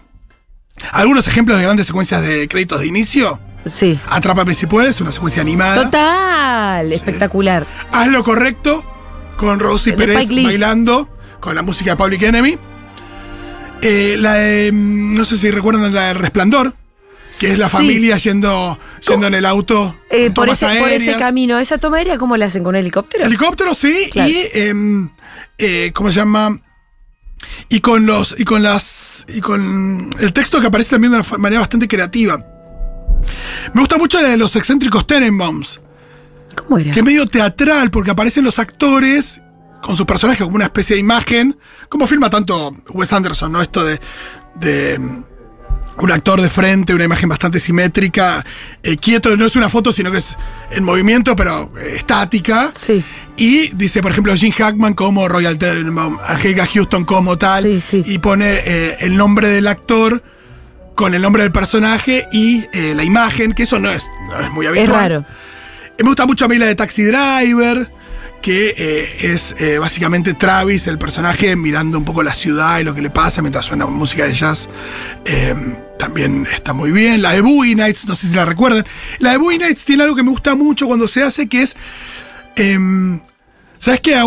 Algunos 0.92 1.26
ejemplos 1.26 1.58
de 1.58 1.64
grandes 1.64 1.86
secuencias 1.86 2.22
de 2.22 2.46
créditos 2.46 2.80
de 2.80 2.86
inicio. 2.86 3.40
Sí. 3.64 3.98
Atrápame 4.08 4.54
si 4.54 4.66
puedes, 4.66 5.00
una 5.00 5.10
secuencia 5.10 5.42
animada. 5.42 5.84
Total. 5.84 6.92
Espectacular. 6.92 7.66
Haz 7.92 8.08
lo 8.08 8.22
correcto 8.22 8.84
con 9.36 9.58
de 9.58 9.92
Pérez 9.92 10.28
bailando 10.28 11.08
con 11.40 11.54
la 11.54 11.62
música 11.62 11.92
de 11.92 11.96
Public 11.96 12.22
Enemy. 12.22 12.58
Eh, 13.82 14.16
la 14.18 14.34
de. 14.34 14.72
mm, 14.72 15.14
No 15.14 15.24
sé 15.24 15.36
si 15.38 15.50
recuerdan 15.50 15.92
la 15.94 16.08
de 16.08 16.14
Resplandor, 16.14 16.74
que 17.38 17.52
es 17.52 17.58
la 17.58 17.66
Sí. 17.68 17.76
familia 17.76 18.16
yendo, 18.16 18.78
yendo 19.08 19.26
en 19.26 19.34
el 19.34 19.46
auto. 19.46 19.96
Eh, 20.10 20.30
por, 20.30 20.48
ese, 20.48 20.66
por 20.78 20.88
ese 20.90 21.16
camino. 21.16 21.58
¿Esa 21.58 21.78
toma 21.78 21.98
aérea 21.98 22.18
cómo 22.18 22.36
la 22.36 22.46
hacen 22.46 22.64
con 22.64 22.74
helicóptero? 22.76 23.24
Helicóptero, 23.24 23.74
sí, 23.74 24.08
Claro. 24.12 24.28
y. 24.30 24.48
em, 24.52 25.10
eh, 25.58 25.90
¿Cómo 25.94 26.10
se 26.10 26.16
llama? 26.16 26.58
Y 27.68 27.80
con 27.80 28.06
los. 28.06 28.34
Y 28.38 28.44
con 28.44 28.62
las. 28.62 29.24
Y 29.28 29.40
con 29.40 30.14
el 30.20 30.32
texto 30.32 30.60
que 30.60 30.66
aparece 30.68 30.90
también 30.90 31.12
de 31.12 31.18
una 31.18 31.38
manera 31.38 31.60
bastante 31.60 31.86
creativa. 31.86 32.44
Me 33.74 33.80
gusta 33.80 33.98
mucho 33.98 34.20
la 34.22 34.30
de 34.30 34.36
los 34.36 34.54
excéntricos 34.56 35.06
Tenenbaums. 35.06 35.80
¿Cómo 36.56 36.78
era? 36.78 36.92
que 36.92 37.00
es 37.00 37.04
medio 37.04 37.26
teatral, 37.26 37.90
porque 37.90 38.10
aparecen 38.10 38.42
los 38.44 38.58
actores 38.58 39.40
con 39.82 39.96
sus 39.96 40.06
personajes 40.06 40.42
como 40.44 40.56
una 40.56 40.66
especie 40.66 40.94
de 40.96 41.00
imagen, 41.00 41.56
como 41.88 42.06
filma 42.06 42.30
tanto 42.30 42.74
Wes 42.90 43.12
Anderson, 43.12 43.52
¿no? 43.52 43.62
Esto 43.62 43.84
de, 43.84 44.00
de 44.56 44.98
mm, 44.98 45.24
un 46.00 46.12
actor 46.12 46.40
de 46.40 46.48
frente, 46.50 46.94
una 46.94 47.04
imagen 47.04 47.28
bastante 47.28 47.58
simétrica, 47.60 48.44
eh, 48.82 48.96
quieto, 48.98 49.36
no 49.36 49.46
es 49.46 49.56
una 49.56 49.68
foto, 49.68 49.90
sino 49.92 50.10
que 50.12 50.18
es 50.18 50.36
en 50.70 50.84
movimiento, 50.84 51.34
pero 51.36 51.72
eh, 51.78 51.94
estática. 51.96 52.70
Sí. 52.74 53.02
Y 53.36 53.68
dice, 53.76 54.02
por 54.02 54.12
ejemplo, 54.12 54.34
Jim 54.34 54.52
Hackman 54.52 54.94
como 54.94 55.28
Royal 55.28 55.58
Tenenbaum, 55.58 56.18
Angelica 56.26 56.66
Houston 56.66 57.04
como 57.04 57.36
tal, 57.38 57.62
Sí, 57.64 57.80
sí. 57.80 58.02
y 58.06 58.18
pone 58.18 58.60
eh, 58.64 58.96
el 59.00 59.16
nombre 59.16 59.48
del 59.48 59.66
actor 59.68 60.22
con 60.94 61.14
el 61.14 61.22
nombre 61.22 61.44
del 61.44 61.52
personaje 61.52 62.26
y 62.32 62.64
la 62.94 63.04
imagen, 63.04 63.52
que 63.52 63.62
eso 63.62 63.78
no 63.78 63.88
es, 63.88 64.04
no 64.28 64.40
es 64.40 64.50
muy 64.50 64.66
habitual. 64.66 64.88
Es 64.88 64.92
raro. 64.92 65.24
Me 65.96 66.04
gusta 66.04 66.26
mucho 66.26 66.44
a 66.44 66.48
mí 66.48 66.58
la 66.58 66.66
de 66.66 66.74
Taxi 66.74 67.04
Driver, 67.04 67.88
que 68.40 68.74
eh, 68.76 69.32
es 69.32 69.54
eh, 69.58 69.78
básicamente 69.78 70.34
Travis, 70.34 70.86
el 70.86 70.98
personaje, 70.98 71.56
mirando 71.56 71.98
un 71.98 72.04
poco 72.04 72.22
la 72.22 72.34
ciudad 72.34 72.78
y 72.78 72.84
lo 72.84 72.94
que 72.94 73.02
le 73.02 73.10
pasa 73.10 73.42
mientras 73.42 73.66
suena 73.66 73.86
música 73.86 74.26
de 74.26 74.34
jazz. 74.34 74.68
Eh, 75.24 75.54
también 75.98 76.46
está 76.52 76.72
muy 76.72 76.90
bien. 76.90 77.22
La 77.22 77.32
de 77.32 77.40
Boogie 77.40 77.74
Nights, 77.74 78.06
no 78.06 78.14
sé 78.14 78.28
si 78.28 78.34
la 78.34 78.44
recuerdan. 78.44 78.84
La 79.18 79.32
de 79.32 79.38
Boogie 79.38 79.58
Nights 79.58 79.84
tiene 79.84 80.04
algo 80.04 80.14
que 80.16 80.22
me 80.22 80.30
gusta 80.30 80.54
mucho 80.54 80.86
cuando 80.86 81.08
se 81.08 81.22
hace, 81.22 81.48
que 81.48 81.62
es... 81.62 81.76
¿Sabes 83.78 84.00
qué? 84.00 84.20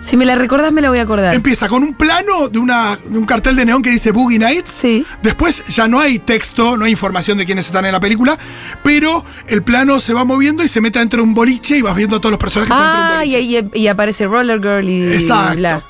Si 0.00 0.16
me 0.16 0.24
la 0.24 0.36
recordás, 0.36 0.72
me 0.72 0.80
la 0.80 0.88
voy 0.88 0.98
a 0.98 1.02
acordar. 1.02 1.34
empieza 1.34 1.68
con 1.68 1.82
un 1.82 1.94
plano 1.94 2.48
de, 2.48 2.58
una, 2.58 2.96
de 2.96 3.18
un 3.18 3.26
cartel 3.26 3.56
de 3.56 3.64
neón 3.64 3.82
que 3.82 3.90
dice 3.90 4.12
Boogie 4.12 4.38
Nights. 4.38 4.68
Sí. 4.70 5.04
Después 5.22 5.64
ya 5.68 5.88
no 5.88 6.00
hay 6.00 6.18
texto, 6.20 6.76
no 6.76 6.84
hay 6.84 6.92
información 6.92 7.36
de 7.38 7.44
quiénes 7.46 7.66
están 7.66 7.84
en 7.86 7.92
la 7.92 8.00
película, 8.00 8.38
pero 8.82 9.24
el 9.48 9.62
plano 9.62 9.98
se 10.00 10.12
va 10.14 10.24
moviendo 10.24 10.62
y 10.62 10.68
se 10.68 10.80
mete 10.80 11.00
dentro 11.00 11.18
de 11.18 11.24
un 11.28 11.34
boliche 11.34 11.76
y 11.78 11.82
vas 11.82 11.96
viendo 11.96 12.16
a 12.16 12.20
todos 12.20 12.30
los 12.30 12.40
personajes 12.40 12.74
de 12.76 12.82
un 12.82 12.88
Ah, 12.88 13.24
y, 13.24 13.30
boliche. 13.32 13.68
y- 13.74 13.80
y 13.82 13.86
aparece 13.88 14.26
Roller 14.26 14.60
Girl 14.60 14.88
y 14.88 15.12
Exacto. 15.14 15.56
bla. 15.58 15.82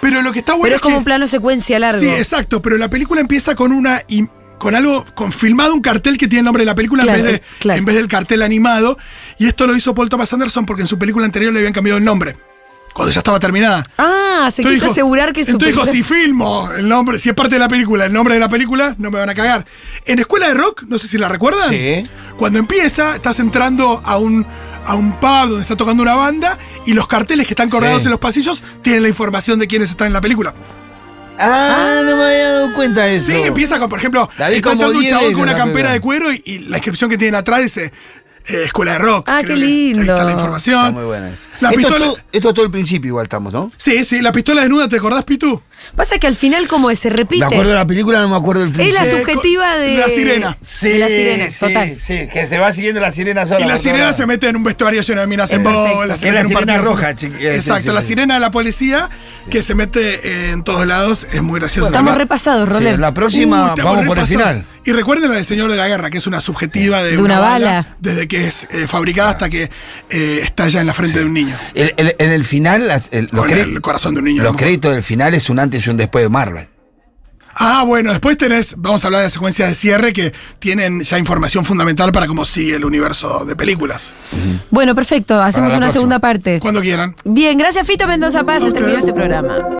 Pero 0.00 0.22
lo 0.22 0.32
que 0.32 0.40
está 0.40 0.52
bueno 0.52 0.64
Pero 0.64 0.76
es 0.76 0.82
como 0.82 0.94
que- 0.96 0.98
un 0.98 1.04
plano 1.04 1.26
secuencia 1.26 1.78
largo. 1.78 1.98
Sí, 2.00 2.08
exacto, 2.08 2.60
pero 2.62 2.76
la 2.76 2.88
película 2.88 3.20
empieza 3.20 3.54
con 3.54 3.72
una 3.72 4.02
con 4.58 4.74
algo 4.74 5.06
con 5.14 5.32
filmado 5.32 5.72
un 5.72 5.80
cartel 5.80 6.18
que 6.18 6.28
tiene 6.28 6.40
el 6.40 6.44
nombre 6.44 6.60
de 6.62 6.66
la 6.66 6.74
película 6.74 7.02
Claro, 7.04 7.18
en 7.18 7.24
vez 7.24 7.32
de 7.32 7.42
claro. 7.60 7.78
en 7.78 7.84
vez 7.86 7.96
del 7.96 8.08
cartel 8.08 8.42
animado 8.42 8.98
y 9.38 9.46
esto 9.46 9.66
lo 9.66 9.74
hizo 9.74 9.94
Paul 9.94 10.10
Thomas 10.10 10.30
Anderson 10.34 10.66
porque 10.66 10.82
en 10.82 10.86
su 10.88 10.98
película 10.98 11.24
anterior 11.24 11.50
le 11.50 11.60
habían 11.60 11.72
cambiado 11.72 11.96
el 11.96 12.04
nombre 12.04 12.36
cuando 12.94 13.12
ya 13.12 13.20
estaba 13.20 13.38
terminada. 13.40 13.84
Ah, 13.98 14.48
se 14.50 14.62
Entonces 14.62 14.64
quiso 14.80 14.84
dijo- 14.86 14.92
asegurar 14.92 15.32
que 15.32 15.44
su 15.44 15.50
Entonces 15.52 15.74
dijo, 15.74 15.86
película- 15.86 16.08
si 16.08 16.14
filmo 16.22 16.70
el 16.76 16.88
nombre, 16.88 17.18
si 17.18 17.28
es 17.28 17.34
parte 17.34 17.54
de 17.54 17.58
la 17.60 17.68
película, 17.68 18.06
el 18.06 18.12
nombre 18.12 18.34
de 18.34 18.40
la 18.40 18.48
película, 18.48 18.94
no 18.98 19.10
me 19.10 19.18
van 19.18 19.28
a 19.30 19.34
cagar. 19.34 19.64
En 20.04 20.18
Escuela 20.18 20.48
de 20.48 20.54
Rock, 20.54 20.84
no 20.88 20.98
sé 20.98 21.08
si 21.08 21.18
la 21.18 21.28
recuerdan. 21.28 21.68
Sí. 21.68 22.06
Cuando 22.36 22.58
empieza, 22.58 23.14
estás 23.16 23.38
entrando 23.38 24.00
a 24.04 24.16
un, 24.18 24.46
a 24.86 24.94
un 24.94 25.18
pub 25.20 25.48
donde 25.48 25.60
está 25.62 25.76
tocando 25.76 26.02
una 26.02 26.14
banda 26.14 26.58
y 26.86 26.94
los 26.94 27.06
carteles 27.06 27.46
que 27.46 27.52
están 27.54 27.68
colgados 27.68 28.02
Sí. 28.02 28.06
en 28.06 28.10
los 28.12 28.20
pasillos 28.20 28.62
tienen 28.82 29.02
la 29.02 29.08
información 29.08 29.58
de 29.58 29.66
quiénes 29.68 29.90
están 29.90 30.06
en 30.08 30.12
la 30.14 30.20
película. 30.20 30.54
Ah, 31.42 32.02
no 32.04 32.16
me 32.16 32.24
había 32.24 32.50
dado 32.50 32.74
cuenta 32.74 33.02
de 33.04 33.16
eso. 33.16 33.28
Sí, 33.28 33.34
empieza 33.42 33.78
con, 33.78 33.88
por 33.88 33.98
ejemplo, 33.98 34.28
La 34.36 34.50
vi 34.50 34.56
está 34.56 34.70
como 34.70 34.82
entrando 34.82 34.96
un 34.98 35.00
10 35.04 35.12
chabón 35.14 35.32
con 35.32 35.42
una 35.42 35.56
campera 35.56 35.92
de 35.92 36.00
cuero 36.00 36.30
y, 36.32 36.42
y 36.44 36.58
la 36.60 36.76
inscripción 36.76 37.08
que 37.08 37.16
tienen 37.16 37.34
atrás 37.34 37.62
dice 37.62 37.92
eh, 38.52 38.64
Escuela 38.64 38.92
de 38.92 38.98
Rock. 38.98 39.24
Ah, 39.28 39.38
qué 39.40 39.46
que 39.48 39.52
Ahí 39.54 39.60
lindo. 39.60 40.02
está 40.12 40.24
la 40.24 40.32
información. 40.32 40.78
Está 40.86 40.90
muy 40.90 41.04
buena 41.04 41.30
esa. 41.30 41.48
La 41.60 41.68
esto, 41.70 41.78
pistola- 41.80 41.96
es 42.06 42.12
todo, 42.12 42.16
esto 42.32 42.48
es 42.48 42.54
todo 42.54 42.64
el 42.64 42.70
principio, 42.70 43.08
igual 43.08 43.24
estamos, 43.24 43.52
¿no? 43.52 43.72
Sí, 43.76 44.04
sí, 44.04 44.20
la 44.20 44.32
pistola 44.32 44.62
desnuda, 44.62 44.88
¿te 44.88 44.96
acordás, 44.96 45.24
Pitu? 45.24 45.60
Pasa 45.96 46.18
que 46.18 46.26
al 46.26 46.36
final 46.36 46.66
como 46.68 46.94
se 46.94 47.10
repite. 47.10 47.40
Me 47.40 47.46
acuerdo 47.46 47.70
de 47.70 47.74
la 47.76 47.86
película, 47.86 48.20
no 48.20 48.28
me 48.28 48.36
acuerdo 48.36 48.62
del 48.62 48.70
Es 48.70 48.74
principio. 48.76 49.00
la 49.04 49.10
subjetiva 49.10 49.76
de... 49.76 49.98
la 49.98 50.08
sirena. 50.08 50.56
de 50.82 50.98
la 50.98 51.08
sirena, 51.08 51.48
sí, 51.50 51.58
total. 51.66 51.96
Sí, 52.00 52.28
que 52.32 52.46
se 52.46 52.58
va 52.58 52.72
siguiendo 52.72 53.00
la 53.00 53.12
sirena 53.12 53.46
sola. 53.46 53.64
Y 53.64 53.68
la 53.68 53.76
sirena 53.76 54.12
se 54.12 54.26
mete 54.26 54.48
en 54.48 54.56
un 54.56 54.64
vestuario 54.64 55.02
lleno 55.02 55.20
de 55.20 55.26
minas 55.26 55.50
en 55.52 55.64
bolas. 55.64 56.22
es 56.22 56.32
la 56.32 56.40
en 56.40 56.46
un 56.46 56.52
sirena 56.52 56.78
roja, 56.78 57.10
eh, 57.10 57.14
sí, 57.16 57.26
Exacto, 57.40 57.90
sí, 57.90 57.94
la 57.94 58.00
sí. 58.02 58.06
sirena 58.08 58.34
de 58.34 58.40
la 58.40 58.50
policía 58.50 59.08
que 59.50 59.62
se 59.62 59.74
mete 59.74 60.50
en 60.50 60.62
todos 60.64 60.86
lados 60.86 61.26
es 61.32 61.42
muy 61.42 61.58
graciosa. 61.60 61.88
Estamos 61.88 62.12
La- 62.12 62.18
repasados, 62.18 62.68
Sí, 62.68 62.74
Roller. 62.74 62.98
la 62.98 63.12
próxima 63.14 63.74
Uh, 63.74 63.82
vamos 63.82 64.06
por 64.06 64.18
el 64.18 64.26
final. 64.26 64.64
Y 64.84 64.92
recuerden 64.92 65.28
la 65.30 65.36
del 65.36 65.44
Señor 65.44 65.70
de 65.70 65.76
la 65.76 65.86
Guerra, 65.88 66.08
que 66.10 66.18
es 66.18 66.26
una 66.26 66.40
subjetiva 66.40 67.02
de, 67.02 67.12
De 67.12 67.18
una 67.18 67.38
bala. 67.38 67.86
desde 68.00 68.26
que 68.28 68.46
es 68.48 68.66
eh, 68.70 68.86
fabricada 68.88 69.30
hasta 69.30 69.50
que 69.50 69.70
eh, 70.08 70.40
estalla 70.42 70.80
en 70.80 70.86
la 70.86 70.94
frente 70.94 71.18
de 71.18 71.24
un 71.26 71.34
niño. 71.34 71.54
El- 71.74 71.92
el- 71.96 72.16
en 72.18 72.30
el 72.32 72.44
final, 72.44 72.88
el- 73.10 73.30
corazón 73.82 74.14
de 74.14 74.20
un 74.20 74.24
niño. 74.26 74.42
los 74.42 74.56
créditos 74.56 74.92
del 74.94 75.02
final 75.02 75.34
es 75.34 75.50
un 75.50 75.58
antes 75.70 75.86
y 75.86 75.90
un 75.90 75.96
después 75.96 76.24
de 76.24 76.28
Marvel. 76.28 76.68
Ah, 77.54 77.84
bueno, 77.86 78.10
después 78.10 78.36
tenés, 78.38 78.74
vamos 78.78 79.04
a 79.04 79.08
hablar 79.08 79.22
de 79.22 79.30
secuencias 79.30 79.68
de 79.68 79.74
cierre 79.74 80.12
que 80.12 80.32
tienen 80.58 81.02
ya 81.02 81.18
información 81.18 81.64
fundamental 81.64 82.10
para 82.10 82.26
cómo 82.26 82.44
sigue 82.44 82.76
el 82.76 82.84
universo 82.84 83.44
de 83.44 83.54
películas. 83.54 84.14
Bueno, 84.70 84.94
perfecto. 84.94 85.40
Hacemos 85.40 85.68
una 85.70 85.78
próxima. 85.78 85.92
segunda 85.92 86.18
parte. 86.18 86.58
Cuando 86.58 86.80
quieran. 86.80 87.14
Bien, 87.24 87.56
gracias 87.58 87.86
Fito 87.86 88.06
Mendoza 88.06 88.44
Paz. 88.44 88.62
Se 88.62 88.72
terminó 88.72 88.98
este 88.98 89.12
programa. 89.12 89.66